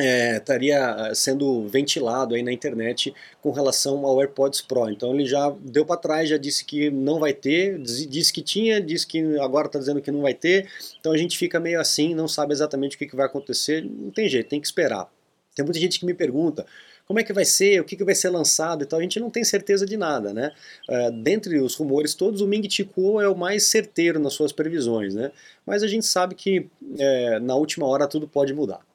é, 0.00 0.36
estaria 0.36 1.12
sendo 1.12 1.66
ventilado 1.66 2.36
aí 2.36 2.42
na 2.42 2.52
internet 2.52 3.12
com 3.42 3.50
relação 3.50 4.06
ao 4.06 4.20
AirPods 4.20 4.60
Pro. 4.60 4.88
Então 4.88 5.12
ele 5.12 5.26
já 5.26 5.50
deu 5.60 5.84
para 5.84 5.96
trás, 5.96 6.28
já 6.28 6.36
disse 6.36 6.64
que 6.64 6.88
não 6.88 7.18
vai 7.18 7.34
ter, 7.34 7.80
disse 7.80 8.32
que 8.32 8.40
tinha, 8.40 8.80
disse 8.80 9.04
que 9.04 9.36
agora 9.40 9.66
está 9.66 9.78
dizendo 9.78 10.00
que 10.00 10.12
não 10.12 10.22
vai 10.22 10.34
ter. 10.34 10.68
Então 11.00 11.10
a 11.10 11.16
gente 11.16 11.36
fica 11.36 11.58
meio 11.58 11.80
assim, 11.80 12.14
não 12.14 12.28
sabe 12.28 12.52
exatamente 12.52 12.94
o 12.94 12.98
que, 12.98 13.06
que 13.06 13.16
vai 13.16 13.26
acontecer. 13.26 13.84
Não 13.84 14.12
tem 14.12 14.28
jeito, 14.28 14.48
tem 14.48 14.60
que 14.60 14.68
esperar. 14.68 15.10
Tem 15.56 15.64
muita 15.64 15.80
gente 15.80 15.98
que 15.98 16.06
me 16.06 16.14
pergunta, 16.14 16.64
como 17.08 17.18
é 17.18 17.24
que 17.24 17.32
vai 17.32 17.46
ser, 17.46 17.80
o 17.80 17.84
que, 17.84 17.96
que 17.96 18.04
vai 18.04 18.14
ser 18.14 18.28
lançado 18.28 18.84
e 18.84 18.86
tal, 18.86 18.98
a 18.98 19.02
gente 19.02 19.18
não 19.18 19.30
tem 19.30 19.42
certeza 19.42 19.86
de 19.86 19.96
nada, 19.96 20.34
né? 20.34 20.52
Uh, 20.86 21.10
dentre 21.10 21.58
os 21.58 21.74
rumores 21.74 22.14
todos, 22.14 22.42
o 22.42 22.46
Ming 22.46 22.68
Chi 22.68 22.84
Kuo 22.84 23.18
é 23.18 23.26
o 23.26 23.34
mais 23.34 23.64
certeiro 23.64 24.20
nas 24.20 24.34
suas 24.34 24.52
previsões, 24.52 25.14
né? 25.14 25.32
Mas 25.64 25.82
a 25.82 25.88
gente 25.88 26.04
sabe 26.04 26.34
que 26.34 26.68
é, 26.98 27.40
na 27.40 27.54
última 27.54 27.86
hora 27.86 28.06
tudo 28.06 28.28
pode 28.28 28.52
mudar. 28.52 28.86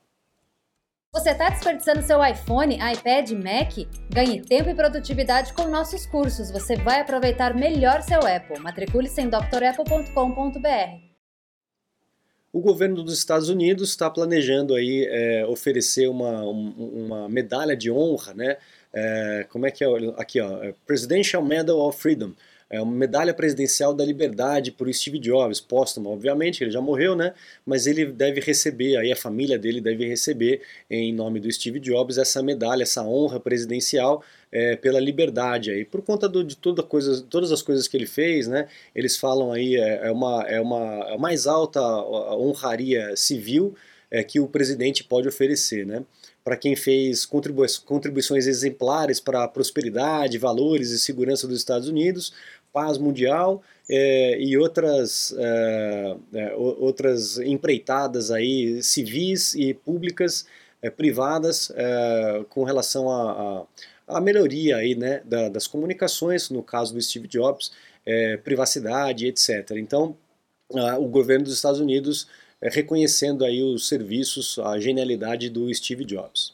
Você 1.12 1.32
está 1.32 1.49
desperdiçando 1.49 2.02
seu 2.02 2.23
iPhone, 2.23 2.76
iPad, 2.76 3.32
Mac? 3.32 3.88
Ganhe 4.12 4.41
tempo 4.41 4.69
e 4.69 4.76
produtividade 4.76 5.54
com 5.54 5.67
nossos 5.67 6.06
cursos. 6.06 6.52
Você 6.52 6.76
vai 6.76 7.02
aproveitar 7.02 7.56
melhor 7.56 8.02
seu 8.02 8.19
Apple. 8.19 8.60
Matricule-se 8.60 9.21
em 9.21 9.30
drapple.com.br. 9.30 11.12
O 12.54 12.62
governo 12.62 13.04
dos 13.04 13.18
Estados 13.18 13.50
Unidos 13.50 13.89
está 13.89 14.08
planejando 14.10 14.76
aí 14.76 15.08
é, 15.10 15.44
oferecer 15.48 16.08
uma, 16.08 16.44
uma 16.44 17.28
medalha 17.28 17.76
de 17.76 17.89
honra, 17.89 18.34
né? 18.36 18.58
É, 18.94 19.48
como 19.50 19.66
é 19.66 19.72
que 19.72 19.84
é? 19.84 19.88
Aqui, 20.18 20.39
ó, 20.39 20.63
é 20.63 20.74
Presidential 20.86 21.44
Medal 21.44 21.80
of 21.80 22.00
Freedom 22.00 22.32
é 22.69 22.82
uma 22.82 22.91
medalha 22.91 23.34
presidencial 23.34 23.93
da 23.93 24.04
liberdade 24.04 24.71
por 24.71 24.91
Steve 24.93 25.19
Jobs, 25.19 25.60
póstuma, 25.60 26.10
obviamente, 26.10 26.63
ele 26.63 26.71
já 26.71 26.82
morreu, 26.82 27.15
né? 27.15 27.34
Mas 27.65 27.88
ele 27.88 28.06
deve 28.06 28.41
receber, 28.41 28.97
aí 28.97 29.12
a 29.12 29.15
família 29.15 29.58
dele 29.58 29.80
deve 29.80 30.08
receber, 30.08 30.62
em 30.89 31.13
nome 31.13 31.39
do 31.39 31.52
Steve 31.52 31.80
Jobs, 31.80 32.17
essa 32.17 32.41
medalha, 32.41 32.84
essa 32.84 33.04
honra 33.04 33.39
presidencial 33.39 34.23
é, 34.52 34.76
pela 34.76 34.99
liberdade 34.99 35.71
aí, 35.71 35.84
por 35.84 36.02
conta 36.04 36.30
do, 36.30 36.43
de 36.43 36.56
toda 36.56 36.84
coisa, 36.84 37.23
todas 37.28 37.52
as 37.52 37.62
coisas 37.62 37.88
que 37.88 37.97
ele 37.97 38.06
fez, 38.06 38.47
né? 38.47 38.67
Eles 38.95 39.17
falam 39.17 39.52
aí 39.52 39.76
é, 39.76 40.08
é 40.08 40.12
uma 40.12 40.43
é 40.43 40.62
uma 40.62 41.10
é 41.10 41.15
a 41.15 41.17
mais 41.17 41.47
alta 41.47 41.82
honraria 41.82 43.15
civil 43.15 43.76
é, 44.12 44.23
que 44.23 44.39
o 44.39 44.47
presidente 44.47 45.04
pode 45.04 45.28
oferecer, 45.28 45.86
né? 45.88 46.04
Para 46.43 46.58
quem 46.58 46.75
fez 46.75 47.25
contribui 47.25 47.67
contribuições 47.86 48.47
exemplares 48.47 49.19
para 49.19 49.43
a 49.43 49.47
prosperidade, 49.47 50.38
valores 50.38 50.91
e 50.91 50.99
segurança 50.99 51.47
dos 51.47 51.58
Estados 51.58 51.88
Unidos, 51.88 52.34
paz 52.73 52.97
mundial 52.97 53.62
é, 53.88 54.39
e 54.39 54.58
outras, 54.58 55.34
é, 55.38 56.15
é, 56.34 56.56
outras 56.56 57.38
empreitadas 57.38 58.32
aí 58.32 58.82
civis 58.82 59.53
e 59.53 59.73
públicas 59.73 60.47
é, 60.82 60.89
privadas 60.89 61.71
é, 61.75 62.43
com 62.49 62.63
relação 62.63 63.10
a, 63.10 63.67
a, 64.08 64.17
a, 64.17 64.21
melhoria 64.21 64.77
aí, 64.77 64.95
né, 64.95 65.21
da, 65.23 65.47
das 65.49 65.67
comunicações, 65.67 66.49
no 66.49 66.63
caso 66.63 66.93
do 66.93 67.01
Steve 67.01 67.27
Jobs, 67.27 67.71
privacidade, 68.43 69.27
etc. 69.27 69.71
Então, 69.77 70.17
o 70.99 71.08
governo 71.08 71.45
dos 71.45 71.53
Estados 71.53 71.79
Unidos 71.79 72.27
reconhecendo 72.69 73.43
aí 73.43 73.62
os 73.62 73.88
serviços, 73.88 74.60
a 74.60 74.80
genialidade 74.80 75.49
do 75.49 75.73
Steve 75.73 76.06
Jobs. 76.06 76.54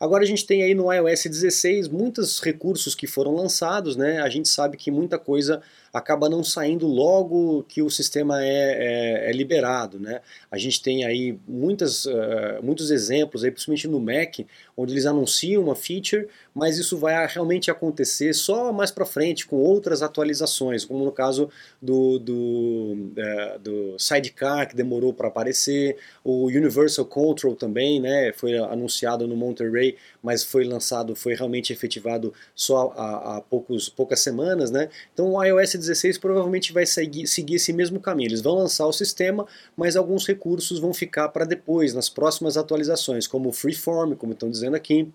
Agora 0.00 0.22
a 0.22 0.26
gente 0.26 0.46
tem 0.46 0.62
aí 0.62 0.74
no 0.74 0.92
iOS 0.92 1.24
16 1.24 1.88
muitos 1.88 2.40
recursos 2.40 2.94
que 2.94 3.06
foram 3.06 3.34
lançados, 3.34 3.96
né? 3.96 4.20
A 4.20 4.28
gente 4.28 4.48
sabe 4.48 4.76
que 4.76 4.92
muita 4.92 5.18
coisa 5.18 5.60
acaba 5.98 6.28
não 6.28 6.42
saindo 6.42 6.86
logo 6.86 7.64
que 7.64 7.82
o 7.82 7.90
sistema 7.90 8.42
é, 8.42 9.26
é, 9.26 9.30
é 9.30 9.32
liberado, 9.32 9.98
né? 9.98 10.20
A 10.50 10.56
gente 10.56 10.82
tem 10.82 11.04
aí 11.04 11.38
muitas, 11.46 12.06
uh, 12.06 12.62
muitos 12.62 12.90
exemplos, 12.90 13.44
aí, 13.44 13.50
principalmente 13.50 13.88
no 13.88 14.00
Mac, 14.00 14.38
onde 14.76 14.92
eles 14.92 15.06
anunciam 15.06 15.62
uma 15.62 15.74
feature, 15.74 16.28
mas 16.54 16.78
isso 16.78 16.96
vai 16.96 17.26
realmente 17.26 17.70
acontecer 17.70 18.32
só 18.32 18.72
mais 18.72 18.90
para 18.90 19.04
frente 19.04 19.46
com 19.46 19.56
outras 19.56 20.02
atualizações, 20.02 20.84
como 20.84 21.04
no 21.04 21.12
caso 21.12 21.50
do, 21.82 22.18
do, 22.18 23.12
uh, 23.16 23.58
do 23.58 23.98
Sidecar 23.98 24.68
que 24.68 24.76
demorou 24.76 25.12
para 25.12 25.28
aparecer, 25.28 25.96
o 26.24 26.46
Universal 26.46 27.04
Control 27.04 27.54
também, 27.54 28.00
né? 28.00 28.32
Foi 28.32 28.56
anunciado 28.56 29.26
no 29.26 29.36
Monterey 29.36 29.96
mas 30.22 30.44
foi 30.44 30.64
lançado, 30.64 31.14
foi 31.14 31.34
realmente 31.34 31.72
efetivado 31.72 32.34
só 32.54 32.92
há, 32.96 33.36
há 33.36 33.40
poucos, 33.40 33.88
poucas 33.88 34.20
semanas, 34.20 34.70
né? 34.70 34.88
Então 35.12 35.32
o 35.32 35.42
iOS 35.42 35.74
16 35.74 35.87
provavelmente 36.18 36.72
vai 36.72 36.86
seguir, 36.86 37.26
seguir 37.26 37.56
esse 37.56 37.72
mesmo 37.72 38.00
caminho. 38.00 38.28
Eles 38.28 38.40
vão 38.40 38.54
lançar 38.54 38.86
o 38.86 38.92
sistema, 38.92 39.46
mas 39.76 39.96
alguns 39.96 40.26
recursos 40.26 40.78
vão 40.78 40.92
ficar 40.92 41.28
para 41.28 41.44
depois, 41.44 41.94
nas 41.94 42.08
próximas 42.08 42.56
atualizações, 42.56 43.26
como 43.26 43.48
o 43.48 43.52
Freeform, 43.52 44.14
como 44.14 44.32
estão 44.32 44.50
dizendo 44.50 44.76
aqui, 44.76 45.10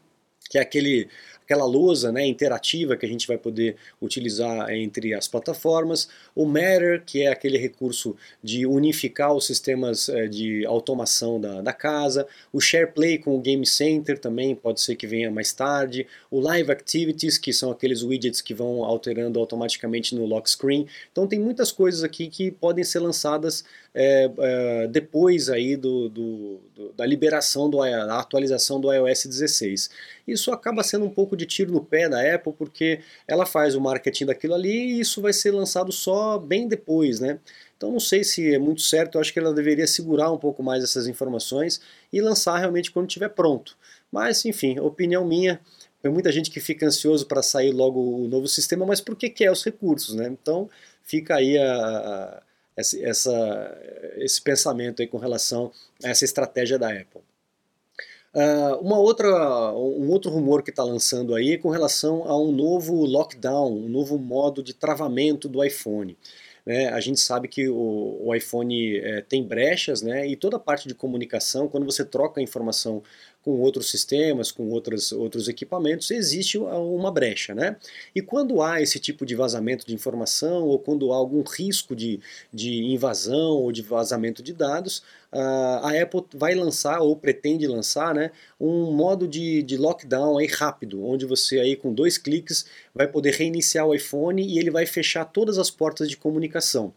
que 0.49 0.57
é 0.57 0.61
aquele 0.61 1.09
aquela 1.43 1.65
lousa 1.65 2.11
né, 2.11 2.25
interativa 2.25 2.95
que 2.95 3.05
a 3.05 3.09
gente 3.09 3.27
vai 3.27 3.37
poder 3.37 3.75
utilizar 4.01 4.69
entre 4.71 5.13
as 5.13 5.27
plataformas, 5.27 6.07
o 6.35 6.45
Matter, 6.45 7.03
que 7.05 7.23
é 7.23 7.27
aquele 7.27 7.57
recurso 7.57 8.15
de 8.41 8.65
unificar 8.65 9.33
os 9.33 9.45
sistemas 9.45 10.09
é, 10.09 10.27
de 10.27 10.65
automação 10.65 11.39
da, 11.39 11.61
da 11.61 11.73
casa, 11.73 12.25
o 12.51 12.59
SharePlay 12.59 13.17
com 13.17 13.35
o 13.35 13.39
Game 13.39 13.65
Center 13.65 14.17
também 14.17 14.55
pode 14.55 14.81
ser 14.81 14.95
que 14.95 15.05
venha 15.05 15.29
mais 15.29 15.53
tarde, 15.53 16.07
o 16.31 16.39
Live 16.39 16.71
Activities, 16.71 17.37
que 17.37 17.51
são 17.51 17.71
aqueles 17.71 18.03
widgets 18.03 18.41
que 18.41 18.53
vão 18.53 18.83
alterando 18.83 19.39
automaticamente 19.39 20.15
no 20.15 20.25
lock 20.25 20.49
screen. 20.49 20.87
Então 21.11 21.27
tem 21.27 21.39
muitas 21.39 21.71
coisas 21.71 22.03
aqui 22.03 22.27
que 22.27 22.51
podem 22.51 22.83
ser 22.83 22.99
lançadas 22.99 23.63
é, 23.93 24.31
é, 24.39 24.87
depois 24.87 25.49
aí 25.49 25.75
do, 25.75 26.09
do, 26.09 26.59
do, 26.75 26.93
da 26.93 27.05
liberação 27.05 27.69
do, 27.69 27.77
da 27.79 28.19
atualização 28.19 28.79
do 28.79 28.91
iOS 28.91 29.25
16. 29.25 29.89
Isso 30.27 30.51
acaba 30.51 30.83
sendo 30.83 31.05
um 31.05 31.09
pouco 31.09 31.35
de 31.35 31.45
tiro 31.45 31.71
no 31.71 31.83
pé 31.83 32.07
da 32.07 32.35
Apple, 32.35 32.53
porque 32.53 33.01
ela 33.27 33.45
faz 33.45 33.75
o 33.75 33.81
marketing 33.81 34.25
daquilo 34.25 34.53
ali 34.53 34.95
e 34.95 34.99
isso 34.99 35.21
vai 35.21 35.33
ser 35.33 35.51
lançado 35.51 35.91
só 35.91 36.37
bem 36.37 36.67
depois, 36.67 37.19
né? 37.19 37.39
Então 37.75 37.91
não 37.91 37.99
sei 37.99 38.23
se 38.23 38.53
é 38.53 38.57
muito 38.57 38.81
certo, 38.81 39.15
eu 39.15 39.21
acho 39.21 39.33
que 39.33 39.39
ela 39.39 39.53
deveria 39.53 39.85
segurar 39.85 40.31
um 40.31 40.37
pouco 40.37 40.63
mais 40.63 40.83
essas 40.83 41.07
informações 41.07 41.81
e 42.11 42.21
lançar 42.21 42.57
realmente 42.57 42.91
quando 42.91 43.07
estiver 43.07 43.29
pronto. 43.29 43.77
Mas, 44.11 44.45
enfim, 44.45 44.79
opinião 44.79 45.25
minha, 45.25 45.59
tem 46.01 46.11
muita 46.11 46.31
gente 46.31 46.49
que 46.51 46.59
fica 46.59 46.85
ansioso 46.85 47.25
para 47.25 47.41
sair 47.41 47.71
logo 47.71 47.99
o 47.99 48.27
novo 48.27 48.47
sistema, 48.47 48.85
mas 48.85 49.01
por 49.01 49.15
que 49.15 49.29
quer 49.29 49.51
os 49.51 49.63
recursos, 49.63 50.15
né? 50.15 50.27
Então 50.27 50.69
fica 51.01 51.35
aí 51.35 51.57
a, 51.57 51.73
a, 51.75 52.43
essa, 52.77 53.77
esse 54.17 54.41
pensamento 54.41 55.01
aí 55.01 55.07
com 55.07 55.17
relação 55.17 55.71
a 56.03 56.09
essa 56.09 56.25
estratégia 56.25 56.79
da 56.79 56.89
Apple. 56.89 57.21
Uh, 58.33 58.81
uma 58.81 58.97
outra, 58.97 59.27
um 59.73 60.09
outro 60.09 60.31
rumor 60.31 60.63
que 60.63 60.71
está 60.71 60.83
lançando 60.83 61.35
aí 61.35 61.53
é 61.53 61.57
com 61.57 61.69
relação 61.69 62.23
a 62.23 62.35
um 62.35 62.51
novo 62.51 63.05
lockdown, 63.05 63.71
um 63.71 63.87
novo 63.87 64.17
modo 64.17 64.63
de 64.63 64.73
travamento 64.73 65.47
do 65.47 65.63
iPhone. 65.63 66.17
Né? 66.65 66.87
A 66.89 66.99
gente 66.99 67.19
sabe 67.19 67.47
que 67.47 67.67
o, 67.67 68.17
o 68.21 68.33
iPhone 68.33 68.97
é, 68.97 69.21
tem 69.21 69.43
brechas 69.43 70.01
né? 70.01 70.27
e 70.27 70.35
toda 70.35 70.57
a 70.57 70.59
parte 70.59 70.87
de 70.87 70.95
comunicação, 70.95 71.67
quando 71.67 71.85
você 71.85 72.03
troca 72.03 72.41
informação 72.41 73.03
com 73.43 73.59
outros 73.59 73.89
sistemas, 73.89 74.51
com 74.51 74.69
outros, 74.69 75.11
outros 75.11 75.47
equipamentos, 75.47 76.09
existe 76.11 76.57
uma 76.57 77.11
brecha. 77.11 77.53
Né? 77.53 77.75
E 78.15 78.21
quando 78.21 78.61
há 78.61 78.81
esse 78.81 78.99
tipo 78.99 79.25
de 79.25 79.35
vazamento 79.35 79.85
de 79.85 79.93
informação 79.93 80.63
ou 80.63 80.79
quando 80.79 81.11
há 81.11 81.15
algum 81.15 81.43
risco 81.43 81.95
de, 81.95 82.19
de 82.51 82.83
invasão 82.85 83.51
ou 83.51 83.71
de 83.71 83.81
vazamento 83.81 84.41
de 84.41 84.53
dados, 84.53 85.03
a 85.31 86.01
Apple 86.01 86.23
vai 86.33 86.53
lançar 86.53 86.99
ou 87.01 87.15
pretende 87.15 87.67
lançar 87.67 88.13
né, 88.13 88.31
um 88.59 88.91
modo 88.91 89.27
de, 89.27 89.63
de 89.63 89.77
lockdown 89.77 90.37
aí 90.37 90.47
rápido, 90.47 91.03
onde 91.03 91.25
você 91.25 91.59
aí 91.59 91.75
com 91.75 91.93
dois 91.93 92.17
cliques 92.17 92.65
vai 92.93 93.07
poder 93.07 93.33
reiniciar 93.33 93.87
o 93.87 93.95
iPhone 93.95 94.45
e 94.45 94.59
ele 94.59 94.69
vai 94.69 94.85
fechar 94.85 95.25
todas 95.25 95.57
as 95.57 95.71
portas 95.71 96.07
de 96.07 96.15
comunicação. 96.15 96.93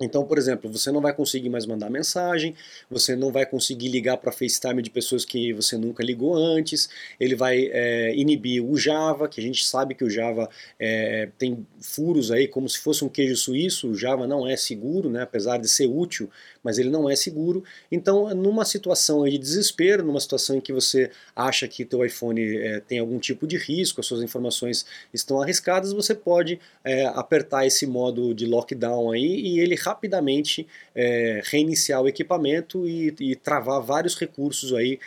Então, 0.00 0.24
por 0.24 0.38
exemplo, 0.38 0.68
você 0.70 0.90
não 0.90 1.00
vai 1.00 1.14
conseguir 1.14 1.48
mais 1.48 1.66
mandar 1.66 1.88
mensagem, 1.88 2.56
você 2.90 3.14
não 3.14 3.30
vai 3.30 3.46
conseguir 3.46 3.88
ligar 3.88 4.16
para 4.16 4.32
FaceTime 4.32 4.82
de 4.82 4.90
pessoas 4.90 5.24
que 5.24 5.52
você 5.52 5.76
nunca 5.78 6.02
ligou 6.02 6.34
antes, 6.34 6.88
ele 7.20 7.36
vai 7.36 7.70
é, 7.70 8.12
inibir 8.16 8.64
o 8.64 8.76
Java, 8.76 9.28
que 9.28 9.40
a 9.40 9.42
gente 9.42 9.64
sabe 9.64 9.94
que 9.94 10.02
o 10.02 10.10
Java 10.10 10.50
é, 10.80 11.28
tem 11.38 11.64
furos 11.80 12.32
aí 12.32 12.48
como 12.48 12.68
se 12.68 12.80
fosse 12.80 13.04
um 13.04 13.08
queijo 13.08 13.36
suíço, 13.36 13.90
o 13.90 13.94
Java 13.94 14.26
não 14.26 14.48
é 14.48 14.56
seguro, 14.56 15.08
né, 15.08 15.22
apesar 15.22 15.58
de 15.58 15.68
ser 15.68 15.86
útil, 15.86 16.28
mas 16.64 16.78
ele 16.78 16.88
não 16.88 17.08
é 17.08 17.14
seguro. 17.14 17.62
Então, 17.92 18.34
numa 18.34 18.64
situação 18.64 19.24
de 19.24 19.36
desespero, 19.36 20.02
numa 20.02 20.18
situação 20.18 20.56
em 20.56 20.60
que 20.60 20.72
você 20.72 21.10
acha 21.36 21.68
que 21.68 21.84
teu 21.84 22.04
iPhone 22.04 22.40
é, 22.56 22.80
tem 22.80 22.98
algum 22.98 23.18
tipo 23.18 23.46
de 23.46 23.58
risco, 23.58 24.00
as 24.00 24.06
suas 24.06 24.22
informações 24.22 24.86
estão 25.12 25.40
arriscadas, 25.40 25.92
você 25.92 26.14
pode 26.14 26.58
é, 26.82 27.04
apertar 27.06 27.66
esse 27.66 27.86
modo 27.86 28.34
de 28.34 28.46
lockdown 28.46 29.12
aí 29.12 29.40
e 29.40 29.60
ele 29.60 29.76
rapidamente 29.76 30.66
é, 30.94 31.42
reiniciar 31.44 32.00
o 32.00 32.08
equipamento 32.08 32.88
e, 32.88 33.14
e, 33.20 33.36
travar 33.36 33.80
vários 33.82 34.18
recursos 34.18 34.72
aí 34.72 34.98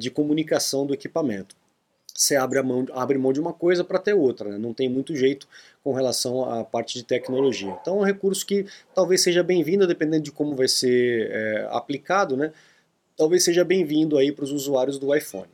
de 0.00 0.10
comunicação 0.10 0.84
do 0.84 0.92
equipamento. 0.92 1.54
Você 2.18 2.34
abre, 2.34 2.60
mão, 2.62 2.84
abre 2.94 3.16
mão 3.16 3.32
de 3.32 3.38
uma 3.38 3.52
coisa 3.52 3.84
para 3.84 4.00
ter 4.00 4.12
outra, 4.12 4.50
né? 4.50 4.58
não 4.58 4.74
tem 4.74 4.88
muito 4.88 5.14
jeito 5.14 5.46
com 5.84 5.92
relação 5.92 6.50
à 6.50 6.64
parte 6.64 6.94
de 6.94 7.04
tecnologia. 7.04 7.78
Então 7.80 7.98
é 7.98 8.00
um 8.00 8.04
recurso 8.04 8.44
que 8.44 8.66
talvez 8.92 9.22
seja 9.22 9.40
bem-vindo, 9.44 9.86
dependendo 9.86 10.24
de 10.24 10.32
como 10.32 10.56
vai 10.56 10.66
ser 10.66 11.30
é, 11.30 11.68
aplicado, 11.70 12.36
né? 12.36 12.52
talvez 13.16 13.44
seja 13.44 13.64
bem-vindo 13.64 14.18
aí 14.18 14.32
para 14.32 14.42
os 14.42 14.50
usuários 14.50 14.98
do 14.98 15.14
iPhone. 15.14 15.46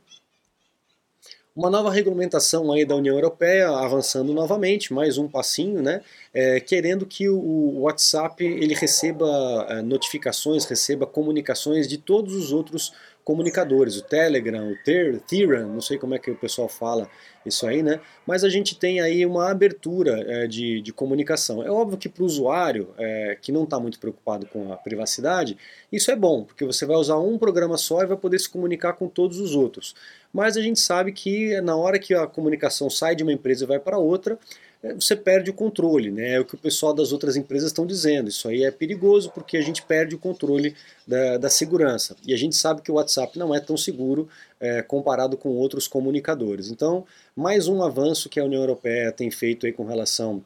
Uma 1.55 1.69
nova 1.69 1.91
regulamentação 1.91 2.71
aí 2.71 2.83
da 2.83 2.95
União 2.95 3.15
Europeia 3.15 3.69
avançando 3.69 4.33
novamente, 4.33 4.91
mais 4.91 5.19
um 5.19 5.27
passinho, 5.27 5.83
né? 5.83 6.01
É, 6.33 6.59
querendo 6.59 7.05
que 7.05 7.29
o 7.29 7.81
WhatsApp 7.81 8.43
ele 8.43 8.73
receba 8.73 9.65
é, 9.69 9.81
notificações, 9.83 10.65
receba 10.65 11.05
comunicações 11.05 11.87
de 11.87 11.97
todos 11.97 12.35
os 12.35 12.51
outros 12.51 12.91
comunicadores, 13.25 13.97
o 13.97 14.03
Telegram, 14.03 14.71
o 14.71 14.77
Theran, 15.19 15.65
não 15.65 15.81
sei 15.81 15.97
como 15.97 16.13
é 16.13 16.19
que 16.19 16.29
o 16.29 16.35
pessoal 16.35 16.69
fala 16.69 17.09
isso 17.43 17.65
aí, 17.65 17.81
né? 17.81 17.99
Mas 18.25 18.43
a 18.43 18.49
gente 18.49 18.77
tem 18.77 19.01
aí 19.01 19.25
uma 19.25 19.49
abertura 19.49 20.23
é, 20.27 20.47
de, 20.47 20.79
de, 20.79 20.93
comunicação. 20.93 21.63
É 21.63 21.69
óbvio 21.69 21.97
que 21.97 22.07
para 22.07 22.21
o 22.21 22.25
usuário 22.25 22.89
é, 22.97 23.35
que 23.41 23.51
não 23.51 23.63
está 23.63 23.79
muito 23.79 23.99
preocupado 23.99 24.45
com 24.45 24.71
a 24.71 24.77
privacidade, 24.77 25.57
isso 25.91 26.11
é 26.11 26.15
bom, 26.15 26.43
porque 26.43 26.63
você 26.63 26.85
vai 26.85 26.97
usar 26.97 27.17
um 27.17 27.37
programa 27.37 27.77
só 27.77 28.01
e 28.03 28.05
vai 28.05 28.17
poder 28.17 28.39
se 28.39 28.49
comunicar 28.49 28.93
com 28.93 29.07
todos 29.07 29.39
os 29.39 29.55
outros. 29.55 29.95
Mas 30.35 30.57
a 30.57 30.61
gente 30.61 30.81
sabe 30.81 31.13
que 31.13 31.61
na 31.61 31.77
hora 31.77 31.97
que 31.97 32.13
a 32.13 32.27
comunicação 32.27 32.89
sai 32.89 33.15
de 33.15 33.23
uma 33.23 33.31
empresa 33.31 33.63
e 33.63 33.67
vai 33.67 33.79
para 33.79 33.97
outra, 33.97 34.37
é, 34.83 34.93
você 34.93 35.15
perde 35.15 35.49
o 35.49 35.53
controle, 35.53 36.11
né? 36.11 36.33
É 36.33 36.39
o 36.41 36.43
que 36.43 36.55
o 36.55 36.57
pessoal 36.57 36.93
das 36.93 37.13
outras 37.13 37.37
empresas 37.37 37.67
estão 37.67 37.87
dizendo. 37.87 38.27
Isso 38.27 38.49
aí 38.49 38.65
é 38.65 38.69
perigoso 38.69 39.31
porque 39.33 39.55
a 39.55 39.61
gente 39.61 39.81
perde 39.81 40.13
o 40.13 40.19
controle 40.19 40.75
da, 41.07 41.37
da 41.37 41.49
segurança. 41.49 42.17
E 42.27 42.33
a 42.33 42.37
gente 42.37 42.53
sabe 42.53 42.81
que 42.81 42.91
o 42.91 42.95
WhatsApp 42.95 43.39
não 43.39 43.55
é 43.55 43.61
tão 43.61 43.77
seguro 43.77 44.27
é, 44.59 44.81
comparado 44.81 45.37
com 45.37 45.51
outros 45.51 45.87
comunicadores. 45.87 46.69
Então, 46.69 47.05
mais 47.33 47.69
um 47.69 47.81
avanço 47.81 48.27
que 48.27 48.37
a 48.37 48.43
União 48.43 48.59
Europeia 48.59 49.13
tem 49.13 49.31
feito 49.31 49.65
aí 49.65 49.71
com 49.71 49.85
relação 49.85 50.43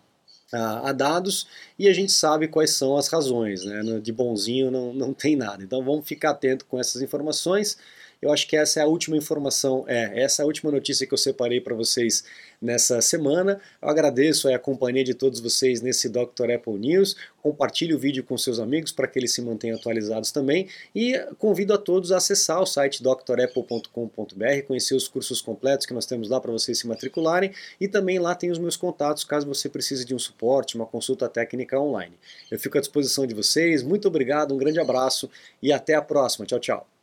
a, 0.54 0.90
a, 0.90 0.92
dados 0.92 1.48
e 1.80 1.88
a 1.88 1.94
gente 1.94 2.12
sabe 2.12 2.48
quais 2.48 2.76
são 2.76 2.96
as 2.96 3.08
razões, 3.08 3.66
né? 3.66 3.82
De 4.00 4.12
bonzinho 4.12 4.70
não, 4.70 4.94
não 4.94 5.14
tem 5.16 5.36
nada. 5.36 5.64
Então 5.64 5.84
vamos 5.84 6.08
ficar 6.08 6.30
atento 6.30 6.66
com 6.66 6.80
essas 6.80 7.02
informações. 7.02 7.76
Eu 8.22 8.34
acho 8.34 8.48
que 8.48 8.58
essa 8.58 8.82
é 8.82 8.84
a 8.84 8.86
última 8.86 9.16
informação, 9.16 9.86
é, 9.88 10.22
essa 10.24 10.42
é 10.42 10.44
a 10.44 10.46
última 10.46 10.70
notícia 10.70 11.08
que 11.08 11.14
eu 11.14 11.18
separei 11.18 11.62
para 11.62 11.74
vocês 11.74 12.26
nessa 12.62 13.00
semana. 13.00 13.62
Eu 13.82 13.88
agradeço 13.88 14.54
a 14.54 14.60
companhia 14.60 15.06
de 15.06 15.14
todos 15.14 15.40
vocês 15.40 15.82
nesse 15.82 16.10
Dr. 16.10 16.52
Apple 16.54 16.78
News. 16.78 17.16
Compartilhe 17.42 17.94
o 17.94 18.00
vídeo 18.00 18.22
com 18.22 18.38
seus 18.38 18.60
amigos 18.60 18.92
para 18.92 19.08
que 19.08 19.18
eles 19.18 19.32
se 19.32 19.42
mantenham 19.42 19.78
atualizados 19.78 20.32
também. 20.32 20.68
E 20.94 21.18
convido 21.38 21.74
a 21.74 21.78
todos 21.78 22.12
a 22.12 22.18
acessar 22.18 22.62
o 22.62 22.66
site 22.66 23.02
drapple.com.br, 23.02 24.64
conhecer 24.68 24.96
os 24.96 25.08
cursos 25.08 25.42
completos 25.42 25.86
que 25.86 25.94
nós 25.94 26.06
temos 26.06 26.28
lá 26.28 26.42
para 26.42 26.52
vocês 26.52 26.78
se 26.78 26.88
matricularem. 26.88 27.54
E 27.80 27.88
também 27.88 28.20
lá 28.20 28.36
tem 28.36 28.52
os 28.52 28.60
meus 28.60 28.76
contatos 28.76 29.24
caso 29.24 29.48
você 29.48 29.70
precise 29.70 30.04
de 30.04 30.14
um 30.14 30.20
suporte, 30.20 30.76
uma 30.76 30.86
consulta 30.86 31.30
técnica 31.30 31.80
online. 31.80 32.18
Eu 32.52 32.60
fico 32.60 32.78
à 32.78 32.82
disposição 32.82 33.26
de 33.26 33.34
vocês. 33.34 33.82
Muito 33.82 34.10
obrigado, 34.10 34.54
um 34.54 34.58
grande 34.58 34.80
abraço 34.80 35.30
e 35.64 35.72
até 35.72 35.96
a 35.96 36.02
próxima. 36.02 36.46
Tchau, 36.46 36.60
tchau. 36.60 36.99